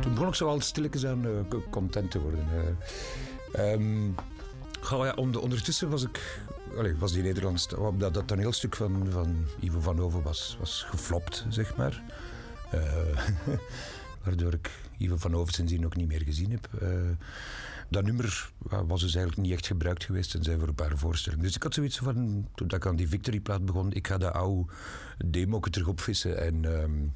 Toen 0.00 0.12
begon 0.14 0.28
ik 0.28 0.34
zo 0.34 0.48
al 0.48 0.60
stilletjes 0.60 1.06
aan 1.06 1.26
uh, 1.26 1.60
content 1.70 2.10
te 2.10 2.20
worden. 2.20 2.48
Uh, 3.56 3.72
um, 3.72 4.14
ja, 4.90 5.12
ondertussen 5.14 5.90
was 5.90 6.02
ik... 6.02 6.40
Allez, 6.78 6.94
was 6.98 7.12
die 7.12 7.22
Nederlands... 7.22 7.68
Dat, 7.96 8.14
dat 8.14 8.26
toneelstuk 8.28 8.76
van, 8.76 9.06
van 9.10 9.46
Ivo 9.60 9.80
van 9.80 9.98
Hoven 9.98 10.22
was, 10.22 10.56
was 10.58 10.86
geflopt, 10.88 11.44
zeg 11.48 11.76
maar. 11.76 12.02
Uh, 12.74 12.80
waardoor 14.26 14.52
ik 14.52 14.70
Ivo 14.98 15.16
van 15.16 15.32
Hoven 15.32 15.54
sindsdien 15.54 15.84
ook 15.84 15.96
niet 15.96 16.08
meer 16.08 16.22
gezien 16.22 16.50
heb. 16.50 16.68
dat 17.88 18.04
nummer 18.04 18.50
was 18.58 19.00
dus 19.00 19.14
eigenlijk 19.14 19.46
niet 19.46 19.56
echt 19.56 19.66
gebruikt 19.66 20.04
geweest 20.04 20.34
en 20.34 20.42
zijn 20.42 20.58
voor 20.58 20.68
een 20.68 20.74
paar 20.74 20.98
voorstellingen. 20.98 21.44
Dus 21.44 21.56
ik 21.56 21.62
had 21.62 21.74
zoiets 21.74 21.98
van, 21.98 22.48
toen 22.54 22.70
ik 22.70 22.86
aan 22.86 22.96
die 22.96 23.08
Victory-plaat 23.08 23.64
begon, 23.64 23.92
ik 23.92 24.06
ga 24.06 24.18
de 24.18 24.32
oude 24.32 24.72
demo 25.26 25.60
terug 25.60 25.88
opvissen 25.88 26.38
en... 26.38 26.64
Um, 26.64 27.14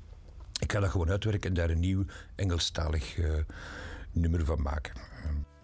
ik 0.60 0.72
ga 0.72 0.80
dat 0.80 0.90
gewoon 0.90 1.10
uitwerken 1.10 1.48
en 1.48 1.54
daar 1.54 1.70
een 1.70 1.80
nieuw 1.80 2.04
Engelstalig 2.34 3.18
uh, 3.18 3.32
nummer 4.12 4.44
van 4.44 4.62
maken. 4.62 5.09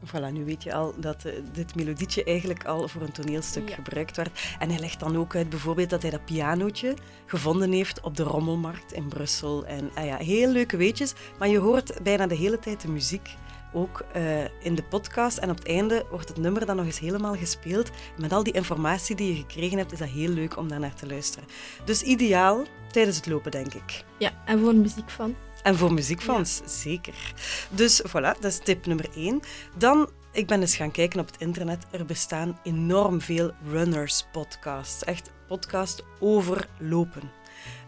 Voilà, 0.05 0.33
nu 0.33 0.45
weet 0.45 0.63
je 0.63 0.75
al 0.75 0.95
dat 0.97 1.25
uh, 1.27 1.33
dit 1.53 1.75
melodietje 1.75 2.25
eigenlijk 2.25 2.65
al 2.65 2.89
voor 2.89 3.03
een 3.03 3.13
toneelstuk 3.13 3.71
gebruikt 3.71 4.17
werd. 4.17 4.41
En 4.59 4.71
hij 4.71 4.79
legt 4.79 5.01
dan 5.01 5.17
ook 5.17 5.35
uit 5.35 5.49
bijvoorbeeld 5.49 5.91
dat 5.91 6.03
hij 6.03 6.11
dat 6.11 6.25
pianootje 6.25 6.95
gevonden 7.27 7.73
heeft 7.73 8.01
op 8.01 8.17
de 8.17 8.23
Rommelmarkt 8.23 8.93
in 8.93 9.09
Brussel. 9.09 9.67
En 9.67 9.91
ah 9.95 10.05
ja, 10.05 10.17
heel 10.17 10.49
leuke 10.49 10.77
weetjes, 10.77 11.15
maar 11.39 11.49
je 11.49 11.59
hoort 11.59 12.03
bijna 12.03 12.27
de 12.27 12.35
hele 12.35 12.59
tijd 12.59 12.81
de 12.81 12.89
muziek 12.89 13.37
ook 13.73 14.05
uh, 14.17 14.45
in 14.45 14.75
de 14.75 14.83
podcast. 14.83 15.39
En 15.39 15.51
op 15.51 15.57
het 15.57 15.69
einde 15.69 16.07
wordt 16.11 16.29
het 16.29 16.39
nummer 16.39 16.67
dan 16.67 16.77
nog 16.77 16.85
eens 16.85 16.99
helemaal 16.99 17.37
gespeeld. 17.37 17.91
Met 18.19 18.33
al 18.33 18.43
die 18.43 18.53
informatie 18.53 19.17
die 19.17 19.29
je 19.29 19.41
gekregen 19.41 19.79
hebt, 19.79 19.93
is 19.93 19.99
dat 19.99 20.09
heel 20.09 20.29
leuk 20.29 20.57
om 20.57 20.69
daar 20.69 20.81
naar 20.81 20.95
te 20.95 21.07
luisteren. 21.07 21.49
Dus 21.85 22.03
ideaal 22.03 22.65
tijdens 22.91 23.17
het 23.17 23.27
lopen, 23.27 23.51
denk 23.51 23.75
ik. 23.75 24.05
Ja, 24.19 24.33
en 24.47 24.59
voor 24.59 24.69
een 24.69 24.81
muziekfan. 24.81 25.35
En 25.63 25.77
voor 25.77 25.93
muziekfans, 25.93 26.61
zeker. 26.65 27.35
Dus 27.71 28.03
voilà, 28.09 28.41
dat 28.41 28.45
is 28.45 28.59
tip 28.59 28.87
nummer 28.87 29.09
één. 29.15 29.41
Dan, 29.77 30.11
ik 30.33 30.47
ben 30.47 30.61
eens 30.61 30.77
gaan 30.77 30.91
kijken 30.91 31.21
op 31.21 31.27
het 31.27 31.41
internet. 31.41 31.87
Er 31.91 32.05
bestaan 32.05 32.59
enorm 32.63 33.21
veel 33.21 33.53
runners 33.71 34.27
podcasts. 34.33 35.05
Echt 35.05 35.31
podcast 35.49 36.03
over 36.21 36.69
lopen. 36.79 37.31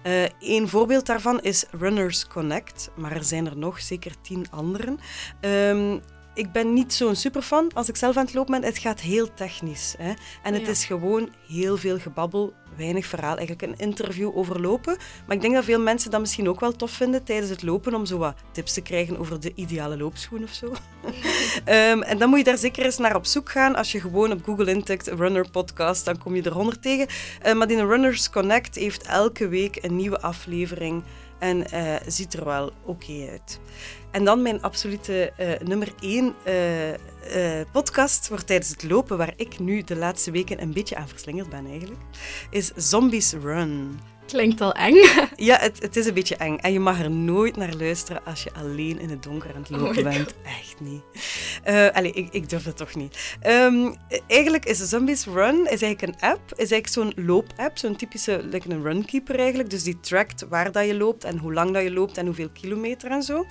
Uh, 0.06 0.24
een 0.40 0.68
voorbeeld 0.68 1.06
daarvan 1.06 1.40
is 1.40 1.64
Runners 1.70 2.26
Connect, 2.26 2.90
maar 2.96 3.12
er 3.12 3.24
zijn 3.24 3.46
er 3.46 3.56
nog 3.56 3.80
zeker 3.80 4.12
tien 4.20 4.46
anderen. 4.50 4.98
Um, 5.40 6.00
ik 6.38 6.52
ben 6.52 6.72
niet 6.72 6.94
zo'n 6.94 7.16
superfan 7.16 7.70
als 7.74 7.88
ik 7.88 7.96
zelf 7.96 8.16
aan 8.16 8.24
het 8.24 8.34
lopen 8.34 8.60
ben. 8.60 8.68
Het 8.68 8.78
gaat 8.78 9.00
heel 9.00 9.34
technisch. 9.34 9.94
Hè? 9.98 10.12
En 10.42 10.54
het 10.54 10.68
is 10.68 10.84
gewoon 10.84 11.28
heel 11.48 11.76
veel 11.76 11.98
gebabbel, 11.98 12.52
weinig 12.76 13.06
verhaal. 13.06 13.36
Eigenlijk 13.36 13.62
een 13.62 13.86
interview 13.86 14.36
over 14.36 14.60
lopen. 14.60 14.96
Maar 15.26 15.36
ik 15.36 15.42
denk 15.42 15.54
dat 15.54 15.64
veel 15.64 15.80
mensen 15.80 16.10
dat 16.10 16.20
misschien 16.20 16.48
ook 16.48 16.60
wel 16.60 16.72
tof 16.72 16.90
vinden 16.90 17.24
tijdens 17.24 17.50
het 17.50 17.62
lopen. 17.62 17.94
Om 17.94 18.06
zo 18.06 18.18
wat 18.18 18.36
tips 18.52 18.72
te 18.72 18.80
krijgen 18.80 19.18
over 19.18 19.40
de 19.40 19.52
ideale 19.54 19.96
loopschoen 19.96 20.42
of 20.42 20.52
zo. 20.52 20.66
um, 20.66 22.02
en 22.12 22.18
dan 22.18 22.28
moet 22.28 22.38
je 22.38 22.44
daar 22.44 22.58
zeker 22.58 22.84
eens 22.84 22.98
naar 22.98 23.16
op 23.16 23.26
zoek 23.26 23.50
gaan. 23.50 23.76
Als 23.76 23.92
je 23.92 24.00
gewoon 24.00 24.32
op 24.32 24.44
Google 24.44 24.70
intikt 24.70 25.06
Runner 25.06 25.50
Podcast, 25.50 26.04
dan 26.04 26.18
kom 26.18 26.34
je 26.34 26.42
er 26.42 26.52
honderd 26.52 26.82
tegen. 26.82 27.06
Uh, 27.46 27.54
maar 27.54 27.66
die 27.66 27.86
Runners 27.86 28.30
Connect 28.30 28.74
heeft 28.74 29.02
elke 29.02 29.48
week 29.48 29.78
een 29.84 29.96
nieuwe 29.96 30.20
aflevering. 30.20 31.02
En 31.38 31.64
uh, 31.74 31.94
ziet 32.06 32.34
er 32.34 32.44
wel 32.44 32.72
oké 32.84 33.28
uit. 33.30 33.60
En 34.10 34.24
dan 34.24 34.42
mijn 34.42 34.62
absolute 34.62 35.32
uh, 35.40 35.68
nummer 35.68 35.92
één 36.00 36.34
uh, 36.46 36.88
uh, 36.90 36.96
podcast 37.72 38.26
voor 38.26 38.44
tijdens 38.44 38.68
het 38.68 38.82
lopen, 38.82 39.18
waar 39.18 39.32
ik 39.36 39.58
nu 39.58 39.82
de 39.82 39.96
laatste 39.96 40.30
weken 40.30 40.62
een 40.62 40.72
beetje 40.72 40.96
aan 40.96 41.08
verslingerd 41.08 41.48
ben 41.48 41.66
eigenlijk, 41.66 42.00
is 42.50 42.72
Zombies 42.76 43.32
Run. 43.32 43.98
Klinkt 44.28 44.60
al 44.60 44.72
eng. 44.72 44.94
Ja, 45.36 45.58
het, 45.60 45.82
het 45.82 45.96
is 45.96 46.06
een 46.06 46.14
beetje 46.14 46.36
eng. 46.36 46.56
En 46.56 46.72
je 46.72 46.80
mag 46.80 47.00
er 47.00 47.10
nooit 47.10 47.56
naar 47.56 47.74
luisteren 47.74 48.24
als 48.24 48.42
je 48.42 48.52
alleen 48.52 49.00
in 49.00 49.10
het 49.10 49.22
donker 49.22 49.54
aan 49.54 49.60
het 49.60 49.70
lopen 49.70 49.96
oh 49.96 50.02
bent. 50.02 50.34
Echt 50.44 50.80
niet. 50.80 51.02
Uh, 51.68 51.88
allee, 51.88 52.12
ik, 52.12 52.28
ik 52.30 52.48
durf 52.48 52.62
dat 52.62 52.76
toch 52.76 52.94
niet. 52.94 53.36
Um, 53.46 53.94
eigenlijk 54.26 54.64
is 54.64 54.88
Zombies 54.88 55.24
Run 55.24 55.60
is 55.70 55.82
eigenlijk 55.82 56.02
een 56.02 56.28
app. 56.28 56.40
Is 56.50 56.70
eigenlijk 56.70 56.88
zo'n 56.88 57.24
loop-app. 57.26 57.78
Zo'n 57.78 57.96
typische, 57.96 58.42
like 58.44 58.70
een 58.70 58.82
runkeeper 58.82 59.38
eigenlijk. 59.38 59.70
Dus 59.70 59.82
die 59.82 60.00
trackt 60.00 60.48
waar 60.48 60.72
dat 60.72 60.86
je 60.86 60.96
loopt 60.96 61.24
en 61.24 61.38
hoe 61.38 61.52
lang 61.52 61.72
dat 61.72 61.82
je 61.82 61.92
loopt 61.92 62.18
en 62.18 62.26
hoeveel 62.26 62.50
kilometer 62.52 63.10
en 63.10 63.22
zo. 63.22 63.46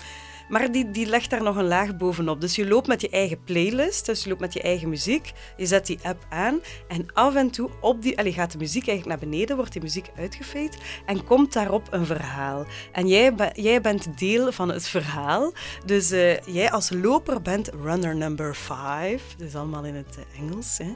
Maar 0.49 0.71
die, 0.71 0.91
die 0.91 1.05
legt 1.05 1.29
daar 1.29 1.43
nog 1.43 1.55
een 1.55 1.67
laag 1.67 1.97
bovenop. 1.97 2.41
Dus 2.41 2.55
je 2.55 2.67
loopt 2.67 2.87
met 2.87 3.01
je 3.01 3.09
eigen 3.09 3.43
playlist, 3.43 4.05
dus 4.05 4.23
je 4.23 4.29
loopt 4.29 4.41
met 4.41 4.53
je 4.53 4.61
eigen 4.61 4.89
muziek. 4.89 5.31
Je 5.57 5.65
zet 5.65 5.85
die 5.85 5.99
app 6.03 6.25
aan 6.29 6.59
en 6.87 7.05
af 7.13 7.35
en 7.35 7.51
toe 7.51 7.69
op 7.81 8.01
die, 8.01 8.17
allez, 8.17 8.35
gaat 8.35 8.51
de 8.51 8.57
muziek 8.57 8.87
eigenlijk 8.87 9.19
naar 9.19 9.29
beneden, 9.29 9.55
wordt 9.55 9.71
die 9.71 9.81
muziek 9.81 10.11
uitgefeed 10.17 10.77
en 11.05 11.23
komt 11.23 11.53
daarop 11.53 11.87
een 11.89 12.05
verhaal. 12.05 12.65
En 12.91 13.07
jij, 13.07 13.33
jij 13.53 13.81
bent 13.81 14.19
deel 14.19 14.51
van 14.51 14.69
het 14.71 14.87
verhaal. 14.87 15.53
Dus 15.85 16.11
uh, 16.11 16.37
jij 16.39 16.71
als 16.71 16.89
loper 16.89 17.41
bent 17.41 17.69
runner 17.81 18.15
number 18.15 18.55
5. 18.55 19.35
Dat 19.37 19.47
is 19.47 19.55
allemaal 19.55 19.83
in 19.83 19.95
het 19.95 20.17
uh, 20.17 20.39
Engels. 20.39 20.77
Hè. 20.77 20.93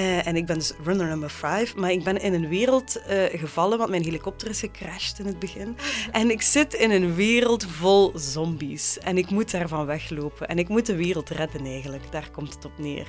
Uh, 0.00 0.26
en 0.26 0.36
ik 0.36 0.46
ben 0.46 0.58
dus 0.58 0.72
runner 0.84 1.06
number 1.06 1.30
5. 1.30 1.76
Maar 1.76 1.90
ik 1.90 2.04
ben 2.04 2.20
in 2.20 2.34
een 2.34 2.48
wereld 2.48 3.00
gevallen, 3.32 3.78
want 3.78 3.90
mijn 3.90 4.04
helikopter 4.04 4.48
is 4.48 4.60
gecrashed 4.60 5.18
in 5.18 5.26
het 5.26 5.38
begin. 5.38 5.76
En 6.12 6.30
ik 6.30 6.42
zit 6.42 6.74
in 6.74 6.90
een 6.90 7.14
wereld 7.14 7.66
vol 7.66 8.12
zombies. 8.14 8.87
En 8.96 9.18
ik 9.18 9.30
moet 9.30 9.50
daarvan 9.50 9.86
weglopen. 9.86 10.48
En 10.48 10.58
ik 10.58 10.68
moet 10.68 10.86
de 10.86 10.96
wereld 10.96 11.28
redden 11.28 11.64
eigenlijk. 11.64 12.12
Daar 12.12 12.30
komt 12.30 12.54
het 12.54 12.64
op 12.64 12.78
neer. 12.78 13.06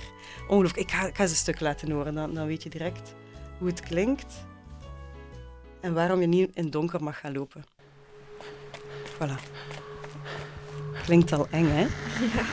Ongelooflijk. 0.48 0.90
Ik 0.90 0.92
ga, 0.92 1.08
ik 1.08 1.16
ga 1.16 1.26
ze 1.26 1.32
een 1.32 1.36
stuk 1.38 1.60
laten 1.60 1.92
horen. 1.92 2.16
Dan, 2.16 2.34
dan 2.34 2.48
weet 2.48 2.64
je 2.64 2.70
direct 2.70 3.16
hoe 3.58 3.68
het 3.68 3.80
klinkt. 3.80 4.46
En 5.82 5.94
waarom 5.94 6.22
je 6.22 6.28
niet 6.28 6.56
in 6.56 6.70
donker 6.70 7.04
mag 7.04 7.20
gaan 7.20 7.34
lopen. 7.34 7.64
Voilà. 9.14 9.40
Klinkt 11.04 11.32
al 11.32 11.48
eng, 11.50 11.68
hè? 11.68 11.82
Ja. 11.82 12.46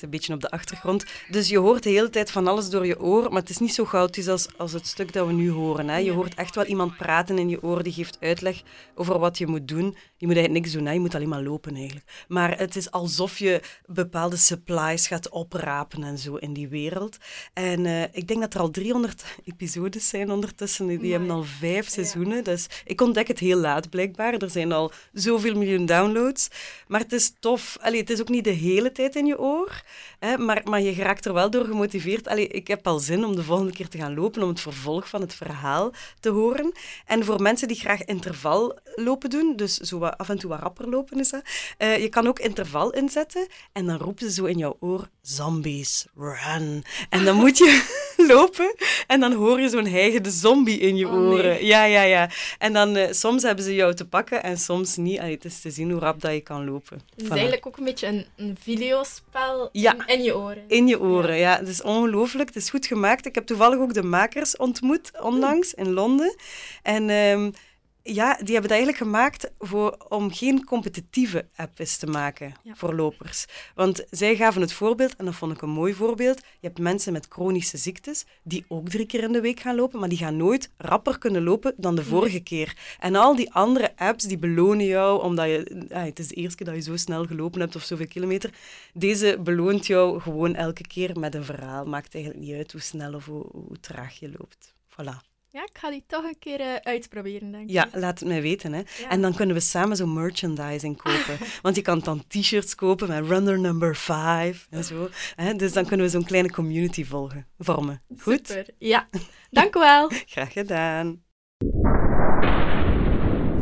Een 0.00 0.10
beetje 0.10 0.34
op 0.34 0.40
de 0.40 0.50
achtergrond. 0.50 1.04
Dus 1.30 1.48
je 1.48 1.58
hoort 1.58 1.82
de 1.82 1.90
hele 1.90 2.10
tijd 2.10 2.30
van 2.30 2.46
alles 2.46 2.70
door 2.70 2.86
je 2.86 3.00
oor, 3.00 3.22
maar 3.22 3.40
het 3.40 3.50
is 3.50 3.58
niet 3.58 3.74
zo 3.74 3.84
chaotisch 3.84 4.28
als, 4.28 4.46
als 4.56 4.72
het 4.72 4.86
stuk 4.86 5.12
dat 5.12 5.26
we 5.26 5.32
nu 5.32 5.50
horen. 5.50 5.88
Hè. 5.88 5.96
Je 5.96 6.12
hoort 6.12 6.34
echt 6.34 6.54
wel 6.54 6.64
iemand 6.64 6.96
praten 6.96 7.38
in 7.38 7.48
je 7.48 7.62
oor, 7.62 7.82
die 7.82 7.92
geeft 7.92 8.16
uitleg 8.20 8.62
over 8.94 9.18
wat 9.18 9.38
je 9.38 9.46
moet 9.46 9.68
doen. 9.68 9.96
Je 10.16 10.26
moet 10.26 10.36
eigenlijk 10.36 10.64
niks 10.64 10.72
doen, 10.72 10.86
hè. 10.86 10.92
je 10.92 11.00
moet 11.00 11.14
alleen 11.14 11.28
maar 11.28 11.42
lopen 11.42 11.74
eigenlijk. 11.74 12.24
Maar 12.28 12.58
het 12.58 12.76
is 12.76 12.90
alsof 12.90 13.38
je 13.38 13.60
bepaalde 13.86 14.36
supplies 14.36 15.06
gaat 15.06 15.28
oprapen 15.28 16.02
en 16.02 16.18
zo 16.18 16.34
in 16.34 16.52
die 16.52 16.68
wereld. 16.68 17.16
En 17.52 17.84
uh, 17.84 18.02
ik 18.02 18.28
denk 18.28 18.40
dat 18.40 18.54
er 18.54 18.60
al 18.60 18.70
300 18.70 19.24
episodes 19.44 20.08
zijn 20.08 20.30
ondertussen. 20.30 20.86
Die, 20.86 20.98
die 20.98 21.12
hebben 21.12 21.30
al 21.30 21.42
vijf 21.42 21.88
seizoenen. 21.88 22.44
Dus 22.44 22.66
ik 22.84 23.00
ontdek 23.00 23.28
het 23.28 23.38
heel 23.38 23.58
laat 23.58 23.90
blijkbaar. 23.90 24.34
Er 24.34 24.50
zijn 24.50 24.72
al 24.72 24.92
zoveel 25.12 25.54
miljoen 25.54 25.86
downloads. 25.86 26.48
Maar 26.86 27.00
het 27.00 27.12
is 27.12 27.32
tof. 27.40 27.76
Allee, 27.80 28.00
het 28.00 28.10
is 28.10 28.20
ook 28.20 28.28
niet 28.28 28.44
de 28.44 28.50
hele 28.50 28.92
tijd 28.92 29.16
in 29.16 29.26
je 29.26 29.38
oor. 29.38 29.77
Hè, 30.18 30.38
maar, 30.38 30.60
maar 30.64 30.80
je 30.80 30.94
raakt 30.94 31.24
er 31.24 31.32
wel 31.32 31.50
door 31.50 31.64
gemotiveerd. 31.64 32.28
Allee, 32.28 32.48
ik 32.48 32.68
heb 32.68 32.86
al 32.86 32.98
zin 32.98 33.24
om 33.24 33.36
de 33.36 33.42
volgende 33.42 33.72
keer 33.72 33.88
te 33.88 33.98
gaan 33.98 34.14
lopen, 34.14 34.42
om 34.42 34.48
het 34.48 34.60
vervolg 34.60 35.08
van 35.08 35.20
het 35.20 35.34
verhaal 35.34 35.92
te 36.20 36.28
horen. 36.28 36.72
En 37.06 37.24
voor 37.24 37.42
mensen 37.42 37.68
die 37.68 37.76
graag 37.76 38.04
interval 38.04 38.78
lopen 38.94 39.30
doen, 39.30 39.56
dus 39.56 39.76
zo 39.76 40.04
af 40.04 40.28
en 40.28 40.38
toe 40.38 40.50
wat 40.50 40.60
rapper 40.60 40.88
lopen 40.88 41.18
is 41.18 41.30
dat, 41.30 41.42
uh, 41.78 41.98
je 41.98 42.08
kan 42.08 42.26
ook 42.26 42.38
interval 42.38 42.90
inzetten 42.92 43.46
en 43.72 43.86
dan 43.86 43.96
roepen 43.96 44.26
ze 44.26 44.32
zo 44.32 44.44
in 44.44 44.58
jouw 44.58 44.76
oor, 44.80 45.08
zombies, 45.28 46.06
run. 46.16 46.84
En 47.08 47.24
dan 47.24 47.36
moet 47.36 47.58
je 47.58 47.82
lopen 48.32 48.74
en 49.06 49.20
dan 49.20 49.32
hoor 49.32 49.60
je 49.60 49.68
zo'n 49.68 49.86
heigende 49.86 50.30
zombie 50.30 50.78
in 50.78 50.96
je 50.96 51.08
oh, 51.08 51.14
oren. 51.14 51.66
Ja, 51.66 51.84
ja, 51.84 52.02
ja. 52.02 52.30
En 52.58 52.72
dan 52.72 52.96
uh, 52.96 53.06
soms 53.10 53.42
hebben 53.42 53.64
ze 53.64 53.74
jou 53.74 53.94
te 53.94 54.06
pakken 54.06 54.42
en 54.42 54.58
soms 54.58 54.96
niet. 54.96 55.18
Allee, 55.18 55.34
het 55.34 55.44
is 55.44 55.60
te 55.60 55.70
zien 55.70 55.90
hoe 55.90 56.00
rap 56.00 56.20
dat 56.20 56.32
je 56.32 56.40
kan 56.40 56.64
lopen. 56.64 57.00
Het 57.14 57.24
is 57.24 57.28
eigenlijk 57.28 57.66
ook 57.66 57.76
een 57.76 57.84
beetje 57.84 58.06
een, 58.06 58.26
een 58.36 58.56
videospel 58.62 59.68
ja. 59.72 60.06
in, 60.06 60.22
je 60.22 60.36
oren. 60.36 60.64
In 60.68 60.86
je 60.86 61.00
oren, 61.00 61.36
ja. 61.36 61.58
Het 61.58 61.68
is 61.68 61.82
ongelooflijk. 61.82 62.48
Het 62.48 62.56
is 62.56 62.70
goed 62.70 62.86
gemaakt. 62.86 63.26
Ik 63.26 63.34
heb 63.34 63.46
toevallig 63.46 63.78
ook 63.78 63.94
de 63.94 64.02
makers 64.02 64.56
ontmoet 64.56 65.10
onlangs 65.20 65.74
in 65.74 65.92
Londen. 65.92 66.36
En... 66.82 67.10
Um, 67.10 67.52
ja, 68.02 68.34
die 68.34 68.52
hebben 68.52 68.70
het 68.70 68.70
eigenlijk 68.70 68.98
gemaakt 68.98 69.50
voor, 69.58 69.96
om 70.08 70.32
geen 70.32 70.64
competitieve 70.64 71.48
app 71.56 71.76
te 71.76 72.06
maken 72.06 72.54
voor 72.64 72.94
lopers. 72.94 73.46
Want 73.74 74.04
zij 74.10 74.36
gaven 74.36 74.60
het 74.60 74.72
voorbeeld, 74.72 75.16
en 75.16 75.24
dat 75.24 75.34
vond 75.34 75.52
ik 75.52 75.62
een 75.62 75.70
mooi 75.70 75.94
voorbeeld. 75.94 76.38
Je 76.38 76.66
hebt 76.66 76.78
mensen 76.78 77.12
met 77.12 77.26
chronische 77.28 77.76
ziektes 77.76 78.24
die 78.42 78.64
ook 78.68 78.88
drie 78.88 79.06
keer 79.06 79.22
in 79.22 79.32
de 79.32 79.40
week 79.40 79.60
gaan 79.60 79.76
lopen, 79.76 80.00
maar 80.00 80.08
die 80.08 80.18
gaan 80.18 80.36
nooit 80.36 80.70
rapper 80.76 81.18
kunnen 81.18 81.42
lopen 81.42 81.74
dan 81.76 81.94
de 81.94 82.04
vorige 82.04 82.40
keer. 82.40 82.76
En 82.98 83.14
al 83.14 83.36
die 83.36 83.52
andere 83.52 83.96
apps 83.96 84.24
die 84.24 84.38
belonen 84.38 84.86
jou 84.86 85.22
omdat 85.22 85.46
je, 85.46 85.86
ja, 85.88 86.04
het 86.04 86.18
is 86.18 86.28
de 86.28 86.34
eerste 86.34 86.56
keer 86.56 86.66
dat 86.66 86.84
je 86.84 86.90
zo 86.90 86.96
snel 86.96 87.26
gelopen 87.26 87.60
hebt 87.60 87.76
of 87.76 87.82
zoveel 87.82 88.08
kilometer. 88.08 88.50
Deze 88.94 89.38
beloont 89.42 89.86
jou 89.86 90.20
gewoon 90.20 90.54
elke 90.54 90.86
keer 90.86 91.18
met 91.18 91.34
een 91.34 91.44
verhaal. 91.44 91.84
Maakt 91.84 92.14
eigenlijk 92.14 92.44
niet 92.44 92.54
uit 92.54 92.72
hoe 92.72 92.80
snel 92.80 93.14
of 93.14 93.26
hoe, 93.26 93.46
hoe 93.52 93.80
traag 93.80 94.18
je 94.18 94.30
loopt. 94.38 94.74
Voilà. 94.90 95.37
Ja, 95.50 95.62
ik 95.62 95.78
ga 95.78 95.90
die 95.90 96.04
toch 96.06 96.24
een 96.24 96.38
keer 96.38 96.60
uh, 96.60 96.74
uitproberen, 96.74 97.52
denk 97.52 97.64
ik. 97.64 97.70
Ja, 97.70 97.88
laat 97.92 98.18
het 98.18 98.28
mij 98.28 98.42
weten. 98.42 98.72
Hè. 98.72 98.82
En 99.08 99.22
dan 99.22 99.34
kunnen 99.34 99.54
we 99.54 99.60
samen 99.60 99.96
zo 99.96 100.06
merchandising 100.06 100.96
kopen. 100.96 101.38
Want 101.62 101.76
je 101.76 101.82
kan 101.82 101.98
dan 101.98 102.24
t-shirts 102.26 102.74
kopen 102.74 103.08
met 103.08 103.26
runner 103.26 103.58
number 103.58 103.96
5 103.96 104.66
en 104.70 104.84
zo. 104.84 105.08
Hè. 105.34 105.54
Dus 105.54 105.72
dan 105.72 105.86
kunnen 105.86 106.06
we 106.06 106.12
zo'n 106.12 106.24
kleine 106.24 106.50
community 106.50 107.04
volgen, 107.04 107.46
vormen. 107.58 108.02
Goed? 108.18 108.46
Super, 108.46 108.66
ja. 108.78 109.08
Dank 109.50 109.76
u 109.76 109.78
wel. 109.78 110.10
Graag 110.26 110.52
gedaan. 110.52 111.22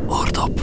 Oordop. 0.07 0.61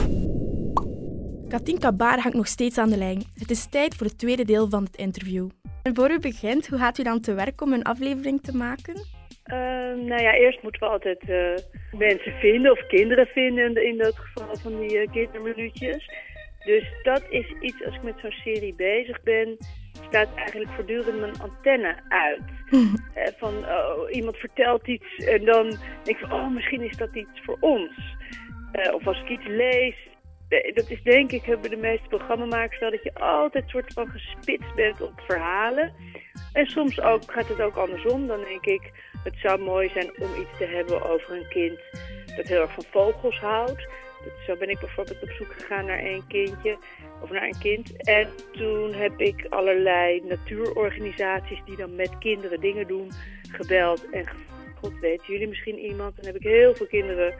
Katinka 1.48 1.92
Baar 1.92 2.20
hangt 2.20 2.36
nog 2.36 2.48
steeds 2.48 2.78
aan 2.78 2.90
de 2.90 2.96
lijn. 2.96 3.24
Het 3.34 3.50
is 3.50 3.66
tijd 3.70 3.94
voor 3.94 4.06
het 4.06 4.18
tweede 4.18 4.44
deel 4.44 4.68
van 4.68 4.84
het 4.84 4.96
interview. 4.96 5.48
En 5.82 5.94
voor 5.94 6.10
u 6.10 6.18
begint, 6.18 6.66
hoe 6.66 6.78
gaat 6.78 6.98
u 6.98 7.02
dan 7.02 7.20
te 7.20 7.34
werk 7.34 7.60
om 7.60 7.72
een 7.72 7.82
aflevering 7.82 8.42
te 8.42 8.56
maken? 8.56 9.13
Ehm, 9.44 10.04
nou 10.04 10.22
ja, 10.22 10.34
eerst 10.34 10.62
moeten 10.62 10.80
we 10.80 10.88
altijd 10.88 11.22
uh, 11.28 11.54
mensen 11.98 12.32
vinden 12.32 12.72
of 12.72 12.86
kinderen 12.86 13.26
vinden 13.26 13.86
in 13.86 13.98
dat 13.98 14.16
geval 14.16 14.56
van 14.56 14.80
die 14.80 15.00
uh, 15.00 15.12
kinderminuutjes. 15.12 16.10
Dus 16.64 16.84
dat 17.02 17.22
is 17.28 17.54
iets, 17.60 17.84
als 17.84 17.94
ik 17.94 18.02
met 18.02 18.20
zo'n 18.20 18.30
serie 18.30 18.74
bezig 18.74 19.22
ben, 19.22 19.56
staat 20.08 20.34
eigenlijk 20.34 20.70
voortdurend 20.70 21.20
mijn 21.20 21.40
antenne 21.40 21.96
uit. 22.08 22.42
uh, 22.70 22.92
van 23.42 23.54
oh, 23.56 24.10
iemand 24.10 24.36
vertelt 24.36 24.86
iets 24.86 25.16
en 25.16 25.44
dan 25.44 25.68
denk 26.02 26.18
ik 26.18 26.26
van, 26.28 26.32
oh, 26.32 26.50
misschien 26.54 26.82
is 26.82 26.96
dat 26.96 27.14
iets 27.14 27.40
voor 27.42 27.56
ons. 27.60 28.16
of 28.92 29.06
als 29.06 29.20
ik 29.20 29.28
iets 29.28 29.46
lees, 29.46 29.96
dat 30.74 30.90
is 30.90 31.02
denk 31.02 31.32
ik, 31.32 31.44
hebben 31.44 31.70
de 31.70 31.76
meeste 31.76 32.08
programmamakers 32.08 32.80
wel, 32.80 32.90
dat 32.90 33.02
je 33.02 33.14
altijd 33.14 33.68
soort 33.68 33.92
van 33.92 34.08
gespitst 34.08 34.74
bent 34.74 35.00
op 35.00 35.20
verhalen. 35.26 35.92
En 36.54 36.66
soms 36.66 37.00
ook, 37.00 37.22
gaat 37.32 37.48
het 37.48 37.60
ook 37.60 37.76
andersom. 37.76 38.26
Dan 38.26 38.40
denk 38.40 38.64
ik, 38.64 38.92
het 39.24 39.34
zou 39.36 39.60
mooi 39.60 39.88
zijn 39.88 40.10
om 40.18 40.40
iets 40.40 40.58
te 40.58 40.64
hebben 40.64 41.02
over 41.10 41.36
een 41.36 41.48
kind 41.48 41.78
dat 42.36 42.46
heel 42.46 42.60
erg 42.60 42.72
van 42.72 42.84
vogels 42.90 43.38
houdt. 43.38 43.88
zo 44.46 44.56
ben 44.56 44.68
ik 44.70 44.78
bijvoorbeeld 44.78 45.22
op 45.22 45.30
zoek 45.30 45.52
gegaan 45.52 45.86
naar 45.86 46.04
een 46.04 46.26
kindje 46.26 46.76
of 47.20 47.30
naar 47.30 47.42
een 47.42 47.58
kind. 47.58 48.06
En 48.06 48.28
toen 48.52 48.92
heb 48.92 49.20
ik 49.20 49.46
allerlei 49.48 50.22
natuurorganisaties 50.28 51.62
die 51.64 51.76
dan 51.76 51.94
met 51.94 52.18
kinderen 52.18 52.60
dingen 52.60 52.86
doen 52.86 53.10
gebeld. 53.50 54.10
En 54.10 54.28
god 54.80 54.98
weet 55.00 55.26
jullie 55.26 55.48
misschien 55.48 55.78
iemand. 55.78 56.16
Dan 56.16 56.24
heb 56.24 56.36
ik 56.36 56.42
heel 56.42 56.74
veel 56.74 56.86
kinderen 56.86 57.34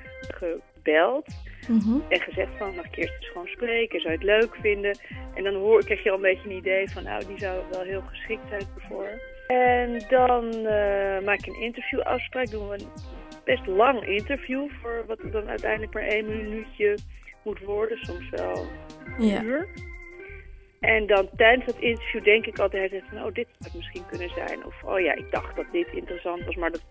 gebeld. 0.85 1.27
Mhm. 1.69 1.99
En 2.09 2.21
gezegd 2.21 2.53
van, 2.57 2.75
mag 2.75 2.85
ik 2.85 2.97
eerst 2.97 3.15
eens 3.15 3.29
gewoon 3.29 3.47
spreken? 3.47 4.01
Zou 4.01 4.13
je 4.13 4.19
het 4.19 4.41
leuk 4.41 4.57
vinden? 4.61 4.99
En 5.35 5.45
dan 5.45 5.55
hoor, 5.55 5.85
krijg 5.85 6.03
je 6.03 6.11
al 6.11 6.17
een 6.17 6.23
beetje 6.23 6.49
een 6.49 6.57
idee 6.57 6.91
van, 6.91 7.03
nou, 7.03 7.27
die 7.27 7.39
zou 7.39 7.63
wel 7.71 7.83
heel 7.83 8.03
geschikt 8.03 8.49
zijn 8.49 8.63
ervoor. 8.75 9.09
En 9.47 10.05
dan 10.09 10.45
uh, 10.55 11.21
maak 11.25 11.39
ik 11.39 11.47
een 11.47 11.63
interviewafspraak. 11.63 12.51
Doen 12.51 12.69
we 12.69 12.75
een 12.75 12.89
best 13.45 13.67
lang 13.67 14.07
interview 14.07 14.71
voor 14.83 15.05
wat 15.07 15.19
dan 15.33 15.49
uiteindelijk 15.49 15.95
maar 15.95 16.03
één 16.03 16.27
minuutje 16.27 16.99
moet 17.43 17.61
worden. 17.61 17.99
Soms 17.99 18.31
wel 18.31 18.67
een 19.19 19.27
ja. 19.27 19.43
uur. 19.43 19.69
En 20.81 21.07
dan 21.07 21.29
tijdens 21.37 21.67
dat 21.67 21.79
interview 21.79 22.25
denk 22.25 22.47
ik 22.47 22.59
altijd 22.59 23.03
van, 23.09 23.25
oh, 23.25 23.35
dit 23.35 23.47
zou 23.59 23.65
het 23.65 23.75
misschien 23.75 24.07
kunnen 24.07 24.31
zijn. 24.31 24.65
Of, 24.65 24.83
oh 24.83 25.01
ja, 25.01 25.15
ik 25.15 25.31
dacht 25.31 25.57
dat 25.57 25.67
dit 25.73 25.89
interessant 25.93 26.45
was, 26.45 26.55
maar 26.55 26.71
dat 26.71 26.85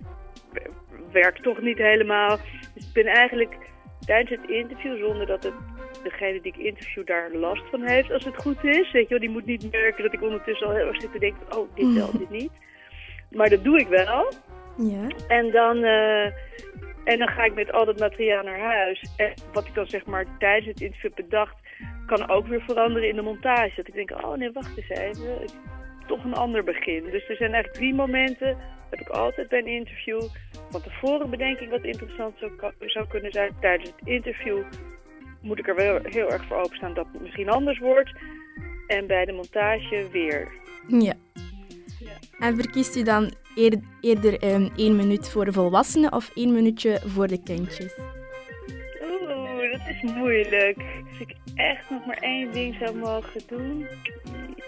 werkt 1.12 1.43
toch 1.43 1.62
niet 1.62 1.77
helemaal. 1.77 2.38
Dus 2.73 2.88
ik 2.88 2.93
ben 2.93 3.05
eigenlijk 3.05 3.57
tijdens 4.05 4.41
het 4.41 4.50
interview, 4.50 4.98
zonder 4.98 5.25
dat 5.25 5.43
het, 5.43 5.53
degene 6.03 6.41
die 6.41 6.53
ik 6.55 6.65
interview 6.65 7.05
daar 7.05 7.31
last 7.33 7.63
van 7.69 7.81
heeft, 7.81 8.12
als 8.12 8.25
het 8.25 8.38
goed 8.38 8.63
is. 8.63 8.91
Weet 8.91 9.03
je 9.03 9.10
wel, 9.10 9.19
die 9.19 9.29
moet 9.29 9.45
niet 9.45 9.72
merken 9.72 10.03
dat 10.03 10.13
ik 10.13 10.22
ondertussen 10.22 10.67
al 10.67 10.74
heel 10.74 10.88
erg 10.88 11.01
zit 11.01 11.12
te 11.12 11.19
denken 11.19 11.41
van, 11.48 11.60
oh, 11.60 11.75
dit 11.75 11.93
wel, 11.93 12.12
dit 12.12 12.29
niet. 12.29 12.51
Maar 13.31 13.50
dat 13.50 13.63
doe 13.63 13.79
ik 13.79 13.88
wel. 13.88 14.31
Ja. 14.77 15.07
En 15.27 15.51
dan, 15.51 15.77
uh, 15.77 16.25
en 17.03 17.17
dan 17.17 17.27
ga 17.27 17.43
ik 17.43 17.53
met 17.53 17.72
al 17.72 17.86
dat 17.86 18.00
materiaal 18.00 18.43
naar 18.43 18.60
huis. 18.60 19.10
En 19.17 19.33
wat 19.51 19.67
ik 19.67 19.74
dan 19.74 19.88
zeg 19.88 20.05
maar 20.05 20.25
tijdens 20.38 20.67
het 20.67 20.81
interview 20.81 21.13
bedacht, 21.13 21.55
kan 22.05 22.29
ook 22.29 22.48
weer 22.48 22.62
veranderen 22.62 23.10
in 23.10 23.15
de 23.15 23.22
montage. 23.22 23.75
Dat 23.75 23.88
ik 23.88 23.93
denk, 23.93 24.12
oh 24.12 24.33
nee, 24.33 24.51
wacht 24.51 24.77
eens 24.77 24.89
even. 24.89 25.45
Toch 26.07 26.24
een 26.24 26.33
ander 26.33 26.63
begin. 26.63 27.03
Dus 27.03 27.29
er 27.29 27.36
zijn 27.36 27.53
eigenlijk 27.53 27.74
drie 27.74 27.93
momenten, 27.93 28.57
heb 28.97 29.07
ik 29.07 29.13
altijd 29.13 29.47
bij 29.47 29.59
een 29.59 29.67
interview. 29.67 30.21
Van 30.69 30.81
tevoren 30.81 31.29
bedenk 31.29 31.59
ik 31.59 31.69
wat 31.69 31.83
interessant 31.83 32.33
zou, 32.39 32.51
zou 32.79 33.07
kunnen 33.07 33.31
zijn. 33.31 33.55
Tijdens 33.59 33.89
het 33.89 34.07
interview 34.07 34.62
moet 35.41 35.59
ik 35.59 35.67
er 35.67 35.75
wel 35.75 36.00
heel 36.03 36.31
erg 36.31 36.45
voor 36.45 36.57
openstaan 36.57 36.93
dat 36.93 37.07
het 37.12 37.21
misschien 37.21 37.50
anders 37.50 37.79
wordt. 37.79 38.12
En 38.88 39.07
bij 39.07 39.25
de 39.25 39.31
montage 39.31 40.07
weer. 40.12 40.47
Ja. 40.88 41.13
ja. 42.00 42.17
En 42.39 42.55
verkiest 42.55 42.95
u 42.95 43.03
dan 43.03 43.33
eerder 44.01 44.53
um, 44.53 44.71
één 44.75 44.95
minuut 44.95 45.29
voor 45.29 45.45
de 45.45 45.51
volwassenen 45.51 46.13
of 46.13 46.31
één 46.35 46.53
minuutje 46.53 47.00
voor 47.05 47.27
de 47.27 47.43
kindjes? 47.43 48.00
Oeh, 49.01 49.71
dat 49.71 49.81
is 49.88 50.12
moeilijk. 50.12 50.77
Als 51.09 51.19
ik 51.19 51.35
echt 51.55 51.89
nog 51.89 52.05
maar 52.05 52.17
één 52.17 52.51
ding 52.51 52.75
zou 52.79 52.95
mogen 52.95 53.41
doen, 53.47 53.88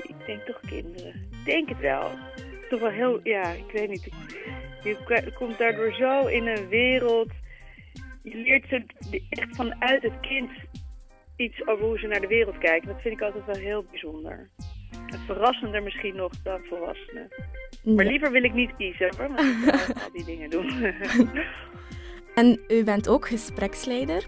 ik 0.03 0.25
denk 0.25 0.41
toch 0.41 0.59
kinderen. 0.67 1.13
Ik 1.31 1.45
denk 1.45 1.69
het 1.69 1.79
wel. 1.79 2.11
Toch 2.69 2.79
wel 2.79 2.89
heel, 2.89 3.19
ja, 3.23 3.51
ik 3.51 3.71
weet 3.71 3.89
niet. 3.89 4.09
Je 4.83 5.31
komt 5.33 5.57
daardoor 5.57 5.93
zo 5.93 6.27
in 6.27 6.47
een 6.47 6.67
wereld. 6.67 7.29
Je 8.23 8.37
leert 8.37 8.67
zo 8.69 8.79
echt 9.29 9.55
vanuit 9.55 10.01
het 10.01 10.19
kind 10.21 10.49
iets 11.35 11.67
over 11.67 11.85
hoe 11.85 11.99
ze 11.99 12.07
naar 12.07 12.21
de 12.21 12.27
wereld 12.27 12.57
kijken. 12.57 12.87
Dat 12.87 13.01
vind 13.01 13.13
ik 13.13 13.21
altijd 13.21 13.45
wel 13.45 13.55
heel 13.55 13.85
bijzonder. 13.91 14.49
Het 15.05 15.19
verrassender 15.25 15.83
misschien 15.83 16.15
nog 16.15 16.31
dan 16.43 16.59
volwassenen. 16.63 17.27
Maar 17.83 18.05
liever 18.05 18.31
wil 18.31 18.43
ik 18.43 18.53
niet 18.53 18.75
kiezen 18.75 19.15
hoor, 19.17 19.27
want 19.27 19.39
ik 19.39 20.03
al 20.03 20.11
die 20.11 20.25
dingen 20.25 20.49
doen. 20.49 20.93
en 22.41 22.59
u 22.67 22.83
bent 22.83 23.07
ook 23.07 23.27
gespreksleider. 23.27 24.25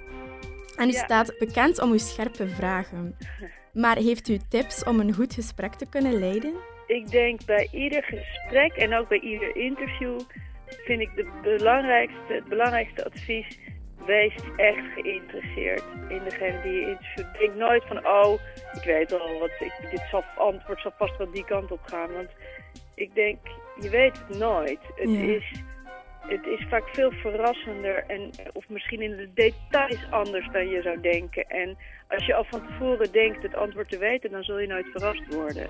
En 0.76 0.90
u 0.90 0.92
staat 0.92 1.36
bekend 1.40 1.82
om 1.82 1.92
uw 1.92 1.98
scherpe 1.98 2.48
vragen. 2.48 3.18
Maar 3.74 3.98
heeft 3.98 4.28
u 4.28 4.38
tips 4.50 4.84
om 4.84 5.00
een 5.00 5.14
goed 5.14 5.34
gesprek 5.34 5.74
te 5.74 5.90
kunnen 5.90 6.20
leiden? 6.20 6.54
Ik 6.88 7.10
denk 7.10 7.46
bij 7.46 7.68
ieder 7.72 8.04
gesprek 8.04 8.72
en 8.74 8.98
ook 8.98 9.08
bij 9.08 9.20
ieder 9.20 9.56
interview 9.56 10.20
vind 10.66 11.02
ik 11.02 11.16
de 11.16 11.30
belangrijkste, 11.42 12.34
het 12.34 12.46
belangrijkste 12.46 13.06
advies 13.06 13.60
wees 14.06 14.36
echt 14.56 14.94
geïnteresseerd 14.96 15.84
in 16.08 16.24
degene 16.24 16.62
die 16.62 16.74
je 16.74 16.88
interviewt. 16.88 17.40
Denk 17.40 17.56
nooit 17.56 17.84
van, 17.88 18.08
oh, 18.08 18.40
ik 18.74 18.84
weet 18.84 19.14
al 19.14 19.40
wat, 19.40 19.52
ik, 19.60 19.88
dit 19.92 20.04
zal, 20.12 20.24
antwoord 20.38 20.82
zal 20.82 20.94
vast 20.98 21.18
wel 21.18 21.32
die 21.32 21.46
kant 21.46 21.72
op 21.72 21.82
gaan. 21.84 22.14
Want 22.14 22.30
ik 22.96 23.16
denk, 23.16 23.38
je 23.82 23.90
weet 23.90 24.24
het 24.28 24.38
nooit. 24.38 24.80
Het, 24.96 25.10
is, 25.10 25.52
het 26.20 26.46
is 26.46 26.66
vaak 26.70 26.88
veel 26.88 27.12
verrassender 27.12 28.04
en, 28.08 28.30
of 28.54 28.70
misschien 28.70 29.02
in 29.02 29.16
de 29.16 29.34
details 29.34 30.12
anders 30.12 30.50
dan 30.52 30.70
je 30.70 30.82
zou 30.82 31.02
denken. 31.02 31.48
En 31.48 31.78
als 32.08 32.26
je 32.26 32.34
al 32.36 32.46
van 32.50 32.68
tevoren 32.68 33.12
denkt 33.12 33.44
het 33.44 33.56
antwoord 33.56 33.90
te 33.90 33.98
weten, 33.98 34.32
dan 34.32 34.44
zul 34.44 34.60
je 34.60 34.68
nooit 34.68 34.88
verrast 34.92 35.34
worden. 35.34 35.70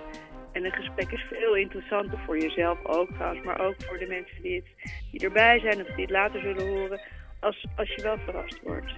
En 0.57 0.65
een 0.65 0.71
gesprek 0.71 1.11
is 1.11 1.25
veel 1.29 1.55
interessanter 1.55 2.19
voor 2.25 2.37
jezelf 2.39 2.85
ook 2.85 3.09
trouwens, 3.13 3.45
maar 3.45 3.59
ook 3.59 3.75
voor 3.77 3.97
de 3.97 4.07
mensen 4.07 4.41
die, 4.41 4.55
het, 4.55 4.91
die 5.11 5.21
erbij 5.21 5.59
zijn 5.59 5.81
of 5.81 5.87
die 5.87 6.01
het 6.01 6.09
later 6.09 6.41
zullen 6.41 6.67
horen, 6.67 7.01
als, 7.39 7.65
als 7.75 7.95
je 7.95 8.01
wel 8.01 8.17
verrast 8.17 8.61
wordt. 8.63 8.93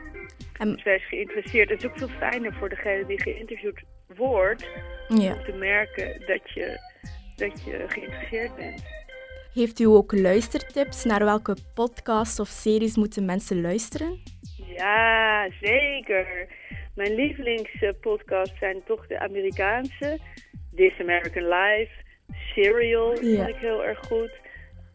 En... 0.54 0.72
Dus 0.72 0.84
wees 0.84 1.08
geïnteresseerd. 1.08 1.70
Het 1.70 1.84
is 1.84 1.90
ook 1.90 1.98
veel 1.98 2.08
fijner 2.08 2.54
voor 2.54 2.70
degene 2.70 3.06
die 3.06 3.22
geïnterviewd 3.22 3.84
wordt, 4.08 4.68
ja. 5.08 5.34
om 5.34 5.44
te 5.44 5.54
merken 5.54 6.20
dat 6.28 6.50
je, 6.54 6.80
dat 7.36 7.64
je 7.64 7.86
geïnteresseerd 7.88 8.56
bent. 8.56 8.84
Heeft 9.54 9.80
u 9.80 9.86
ook 9.86 10.12
luistertips 10.12 11.04
naar 11.04 11.26
welke 11.26 11.56
podcasts 11.74 12.40
of 12.40 12.48
series 12.48 12.96
moeten 12.96 13.26
mensen 13.26 13.62
luisteren? 13.62 14.20
Ja, 14.76 15.50
zeker. 15.62 16.48
Mijn 16.96 17.16
lievelingspodcasts 17.16 18.60
zijn 18.60 18.82
toch 18.86 19.08
de 19.08 19.20
Amerikaanse. 19.20 20.20
This 20.80 21.00
American 21.00 21.44
Life, 21.50 21.92
Serial 22.54 23.16
vond 23.16 23.48
ik 23.48 23.56
heel 23.56 23.86
erg 23.86 24.00
goed. 24.00 24.32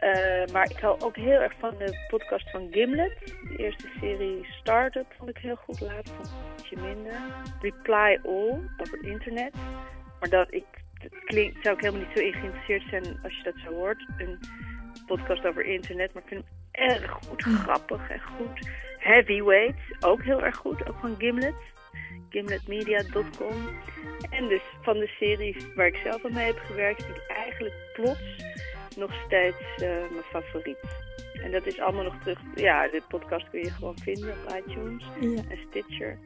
Uh, 0.01 0.47
maar 0.53 0.71
ik 0.71 0.79
hou 0.79 1.01
ook 1.01 1.17
heel 1.17 1.41
erg 1.41 1.53
van 1.59 1.75
de 1.79 2.07
podcast 2.09 2.51
van 2.51 2.69
Gimlet. 2.71 3.19
De 3.49 3.57
eerste 3.57 3.89
serie 4.01 4.47
Startup 4.61 5.07
vond 5.19 5.31
ik 5.31 5.39
heel 5.39 5.57
goed. 5.57 5.81
Later 5.81 6.15
vond 6.15 6.27
ik 6.27 6.33
een 6.33 6.57
beetje 6.57 6.77
minder. 6.77 7.21
Reply 7.61 8.19
All 8.23 8.61
over 8.79 8.99
het 8.99 9.07
internet. 9.07 9.55
Maar 10.21 10.29
dat, 10.29 10.53
ik, 10.53 10.65
dat 11.03 11.25
klinkt, 11.25 11.63
zou 11.63 11.75
ik 11.75 11.81
helemaal 11.81 12.07
niet 12.07 12.17
zo 12.17 12.25
in 12.25 12.33
geïnteresseerd 12.33 12.83
zijn 12.91 13.19
als 13.23 13.37
je 13.37 13.43
dat 13.43 13.55
zo 13.65 13.73
hoort. 13.73 14.07
Een 14.19 14.39
podcast 15.07 15.47
over 15.47 15.65
internet. 15.65 16.13
Maar 16.13 16.23
ik 16.23 16.29
vind 16.29 16.45
hem 16.45 16.91
erg 16.91 17.11
goed, 17.11 17.43
grappig 17.43 18.11
en 18.11 18.21
goed. 18.21 18.69
Heavyweight, 18.99 20.05
ook 20.05 20.23
heel 20.23 20.43
erg 20.43 20.57
goed. 20.57 20.89
Ook 20.89 20.97
van 21.01 21.15
Gimlet 21.19 21.55
gimletmedia.com. 22.35 23.57
En 24.31 24.49
dus 24.49 24.63
van 24.83 24.99
de 24.99 25.07
series 25.07 25.75
waar 25.75 25.87
ik 25.87 25.97
zelf 25.97 26.25
aan 26.25 26.33
mee 26.33 26.47
heb 26.47 26.59
gewerkt, 26.59 27.01
ik 27.01 27.25
eigenlijk 27.29 27.75
plots 27.93 28.45
nog 28.97 29.11
steeds 29.27 29.63
uh, 29.83 29.89
mijn 29.89 30.25
favoriet. 30.31 30.79
En 31.43 31.51
dat 31.51 31.67
is 31.67 31.81
allemaal 31.81 32.05
nog 32.05 32.23
terug. 32.23 32.41
Ja, 32.55 32.89
de 32.89 33.03
podcast 33.09 33.51
kun 33.51 33.61
je 33.61 33.71
gewoon 33.71 33.99
vinden 33.99 34.31
op 34.31 34.57
iTunes 34.57 35.05
en 35.21 35.59
Stitcher. 35.69 36.19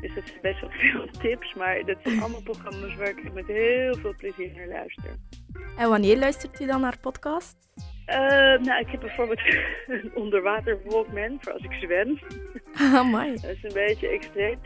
Dus 0.00 0.14
dat 0.14 0.26
zijn 0.26 0.40
best 0.42 0.60
wel 0.60 0.70
veel 0.70 1.06
tips, 1.22 1.54
maar 1.54 1.84
dat 1.84 1.96
zijn 2.02 2.20
allemaal 2.22 2.42
programma's 2.42 2.94
waar 2.94 3.08
ik 3.08 3.32
met 3.32 3.46
heel 3.46 3.94
veel 3.94 4.14
plezier 4.16 4.52
naar 4.56 4.68
luister. 4.68 5.16
En 5.76 5.88
wanneer 5.88 6.18
luistert 6.18 6.60
u 6.60 6.66
dan 6.66 6.80
naar 6.80 6.98
podcasts? 7.00 7.70
Uh, 8.06 8.16
nou, 8.66 8.80
ik 8.80 8.88
heb 8.88 9.00
bijvoorbeeld 9.00 9.40
een 9.86 10.10
onderwater 10.14 10.78
Walkman 10.84 11.38
voor 11.40 11.52
als 11.52 11.62
ik 11.62 11.72
zwem. 11.72 12.18
Ah, 12.74 13.10
mooi. 13.10 13.30
dat 13.30 13.50
is 13.50 13.62
een 13.62 13.72
beetje 13.72 14.08
extreem. 14.08 14.58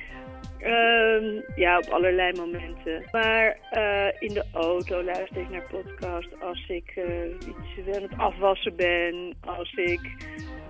Um, 0.66 1.44
ja, 1.55 1.79
op 1.79 1.88
allerlei 1.88 2.33
momenten. 2.37 3.03
Maar 3.12 3.59
uh, 3.72 4.07
in 4.18 4.35
de 4.35 4.44
auto 4.53 5.03
luister 5.03 5.40
ik 5.40 5.51
naar 5.51 5.66
podcast 5.70 6.42
als 6.42 6.68
ik 6.68 6.92
uh, 6.96 7.31
iets 7.31 7.96
aan 7.96 8.03
het 8.03 8.16
afwassen 8.16 8.77
ben, 8.77 9.37
als 9.40 9.72
ik 9.72 10.01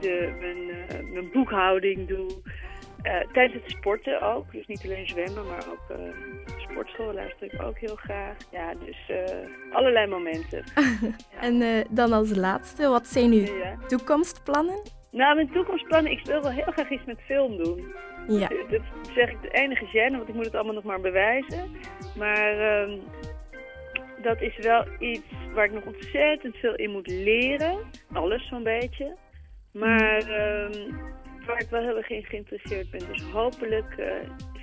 de, 0.01 0.35
mijn, 0.41 0.59
uh, 0.59 1.13
mijn 1.13 1.31
boekhouding 1.33 2.09
doe. 2.09 2.29
tijdens 3.33 3.63
het 3.63 3.71
sporten 3.71 4.21
ook. 4.21 4.53
Dus 4.53 4.67
niet 4.67 4.85
alleen 4.85 5.09
zwemmen, 5.09 5.47
maar 5.47 5.65
ook 5.69 5.99
sportschool 6.57 7.13
luister 7.13 7.55
ik 7.55 7.63
ook 7.63 7.79
heel 7.79 7.97
graag. 7.97 8.37
Ja, 8.51 8.73
dus 8.85 9.11
allerlei 9.73 10.07
momenten. 10.07 10.65
en 11.41 11.85
dan 11.91 12.13
als 12.13 12.37
laatste, 12.37 12.89
wat 12.89 13.07
zijn 13.07 13.33
uw 13.33 13.47
toekomstplannen? 13.87 14.83
Nou, 15.11 15.35
mijn 15.35 15.51
toekomstplannen, 15.51 16.13
ik 16.13 16.27
wil 16.27 16.43
wel 16.43 16.51
heel 16.51 16.73
graag 16.73 16.91
iets 16.91 17.05
met 17.05 17.21
film 17.27 17.57
doen. 17.57 17.95
Ja. 18.29 18.49
Dat 18.49 18.81
zeg 19.15 19.31
ik 19.31 19.43
de 19.43 19.51
enige 19.51 19.87
gêne, 19.87 20.17
want 20.17 20.29
ik 20.29 20.35
moet 20.35 20.45
het 20.45 20.55
allemaal 20.55 20.75
nog 20.75 20.85
maar 20.85 21.01
bewijzen. 21.01 21.71
Maar 22.17 22.59
ehm, 22.59 22.99
dat 24.23 24.41
is 24.41 24.57
wel 24.57 24.85
iets 24.99 25.27
waar 25.55 25.65
ik 25.65 25.73
nog 25.73 25.85
ontzettend 25.85 26.57
veel 26.57 26.75
in 26.75 26.91
moet 26.91 27.07
leren. 27.07 27.79
Alles 28.13 28.49
zo'n 28.49 28.63
beetje. 28.63 29.17
Maar 29.73 30.19
um, 30.19 30.97
waar 31.47 31.61
ik 31.61 31.71
wel 31.71 31.83
heel 31.83 31.97
erg 31.97 32.11
in 32.11 32.25
geïnteresseerd 32.25 32.91
ben. 32.91 33.07
Dus 33.07 33.23
hopelijk 33.23 33.95
uh, 33.99 34.07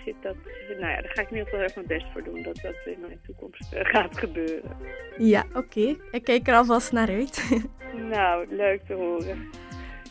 zit 0.06 0.16
dat... 0.22 0.36
Nou 0.68 0.92
ja, 0.92 1.02
daar 1.02 1.12
ga 1.14 1.22
ik 1.22 1.30
in 1.30 1.38
ieder 1.38 1.44
geval 1.44 1.60
erg 1.60 1.76
mijn 1.76 1.88
best 1.88 2.06
voor 2.12 2.24
doen. 2.24 2.44
Dat 2.44 2.60
dat 2.62 2.76
in 2.86 3.00
mijn 3.00 3.20
toekomst 3.26 3.74
uh, 3.74 3.80
gaat 3.84 4.18
gebeuren. 4.18 4.78
Ja, 5.18 5.46
oké. 5.54 5.96
Ik 6.12 6.24
kijk 6.24 6.48
er 6.48 6.56
alvast 6.56 6.92
naar 6.92 7.10
uit. 7.10 7.62
nou, 8.14 8.56
leuk 8.56 8.82
te 8.86 8.94
horen. 8.94 9.50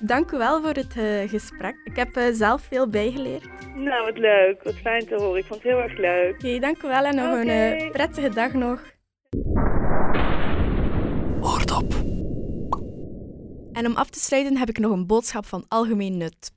Dank 0.05 0.31
u 0.31 0.39
wel 0.39 0.61
voor 0.61 0.73
het 0.73 0.97
uh, 0.97 1.29
gesprek. 1.29 1.75
Ik 1.85 1.97
heb 1.97 2.17
uh, 2.17 2.25
zelf 2.33 2.63
veel 2.63 2.89
bijgeleerd. 2.89 3.49
Nou, 3.75 4.05
wat 4.05 4.19
leuk. 4.19 4.63
Wat 4.63 4.75
fijn 4.75 5.07
te 5.07 5.15
horen. 5.15 5.39
Ik 5.39 5.45
vond 5.45 5.63
het 5.63 5.73
heel 5.73 5.83
erg 5.83 5.99
leuk. 5.99 6.35
Oké, 6.35 6.47
okay, 6.47 6.59
dank 6.59 6.83
u 6.83 6.89
wel 6.89 7.05
en 7.05 7.17
nog 7.17 7.27
okay. 7.27 7.41
een 7.41 7.83
uh, 7.83 7.91
prettige 7.91 8.29
dag 8.29 8.53
nog. 8.53 8.81
Oordop. 11.41 11.95
En 13.73 13.87
om 13.87 13.97
af 13.97 14.11
te 14.11 14.21
sluiten 14.21 14.57
heb 14.57 14.69
ik 14.69 14.79
nog 14.79 14.93
een 14.93 15.07
boodschap 15.07 15.47
van 15.47 15.65
algemeen 15.69 16.17
nut. 16.17 16.53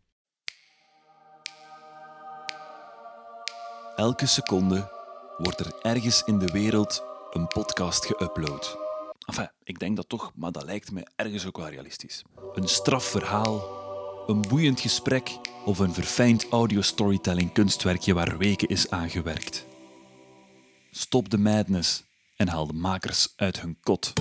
Elke 3.95 4.25
seconde 4.25 4.91
wordt 5.38 5.60
er 5.60 5.73
ergens 5.81 6.23
in 6.23 6.39
de 6.39 6.51
wereld 6.51 7.03
een 7.31 7.47
podcast 7.47 8.05
geüpload. 8.05 8.84
Enfin, 9.25 9.49
ik 9.63 9.79
denk 9.79 9.95
dat 9.95 10.09
toch, 10.09 10.31
maar 10.35 10.51
dat 10.51 10.63
lijkt 10.63 10.91
me 10.91 11.07
ergens 11.15 11.45
ook 11.45 11.57
wel 11.57 11.69
realistisch. 11.69 12.23
Een 12.53 12.67
strafverhaal, 12.67 13.63
een 14.27 14.41
boeiend 14.41 14.79
gesprek 14.79 15.38
of 15.65 15.79
een 15.79 15.93
verfijnd 15.93 16.49
audio-storytelling 16.49 17.51
kunstwerkje 17.51 18.13
waar 18.13 18.38
weken 18.38 18.67
is 18.67 18.89
aangewerkt. 18.89 19.65
Stop 20.91 21.29
de 21.29 21.38
madness 21.38 22.03
en 22.35 22.47
haal 22.47 22.67
de 22.67 22.73
makers 22.73 23.33
uit 23.35 23.61
hun 23.61 23.77
kot. 23.81 24.13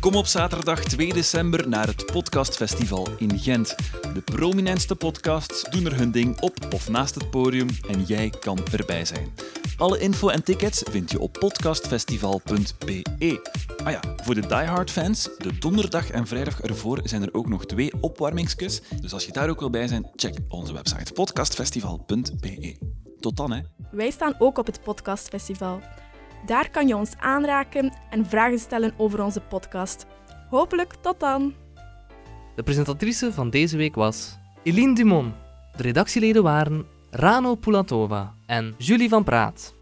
Kom 0.00 0.14
op 0.14 0.26
zaterdag 0.26 0.84
2 0.84 1.12
december 1.12 1.68
naar 1.68 1.86
het 1.86 2.06
Podcastfestival 2.06 3.08
in 3.16 3.38
Gent. 3.38 3.74
De 4.14 4.22
prominentste 4.24 4.96
podcasts 4.96 5.62
doen 5.70 5.86
er 5.86 5.96
hun 5.96 6.10
ding 6.10 6.40
op 6.40 6.72
of 6.74 6.88
naast 6.88 7.14
het 7.14 7.30
podium 7.30 7.68
en 7.88 8.02
jij 8.02 8.30
kan 8.40 8.58
erbij 8.72 9.04
zijn. 9.04 9.34
Alle 9.78 9.98
info 9.98 10.28
en 10.28 10.44
tickets 10.44 10.82
vind 10.90 11.10
je 11.10 11.20
op 11.20 11.32
podcastfestival.be. 11.32 13.50
Ah 13.84 13.92
ja, 13.92 14.00
voor 14.22 14.34
de 14.34 14.46
diehard 14.46 14.90
fans, 14.90 15.28
de 15.38 15.58
donderdag 15.58 16.10
en 16.10 16.26
vrijdag 16.26 16.60
ervoor 16.60 17.00
zijn 17.04 17.22
er 17.22 17.28
ook 17.32 17.48
nog 17.48 17.66
twee 17.66 17.92
opwarmingskus. 18.00 18.82
Dus 19.00 19.12
als 19.12 19.26
je 19.26 19.32
daar 19.32 19.48
ook 19.48 19.60
wil 19.60 19.70
bij 19.70 19.86
zijn, 19.86 20.10
check 20.16 20.38
onze 20.48 20.72
website 20.72 21.12
podcastfestival.be. 21.12 22.76
Tot 23.20 23.36
dan, 23.36 23.52
hè. 23.52 23.60
Wij 23.90 24.10
staan 24.10 24.34
ook 24.38 24.58
op 24.58 24.66
het 24.66 24.82
Podcastfestival. 24.82 25.80
Daar 26.46 26.70
kan 26.70 26.88
je 26.88 26.96
ons 26.96 27.16
aanraken 27.16 27.92
en 28.10 28.26
vragen 28.26 28.58
stellen 28.58 28.94
over 28.96 29.22
onze 29.22 29.40
podcast. 29.40 30.06
Hopelijk 30.50 30.94
tot 31.00 31.20
dan. 31.20 31.54
De 32.56 32.62
presentatrice 32.62 33.32
van 33.32 33.50
deze 33.50 33.76
week 33.76 33.94
was 33.94 34.38
Eline 34.62 34.94
Dumont. 34.94 35.34
De 35.76 35.82
redactieleden 35.82 36.42
waren 36.42 36.86
Rano 37.20 37.56
Pulatova 37.56 38.34
en 38.46 38.74
Julie 38.78 39.08
van 39.08 39.24
Praat. 39.24 39.77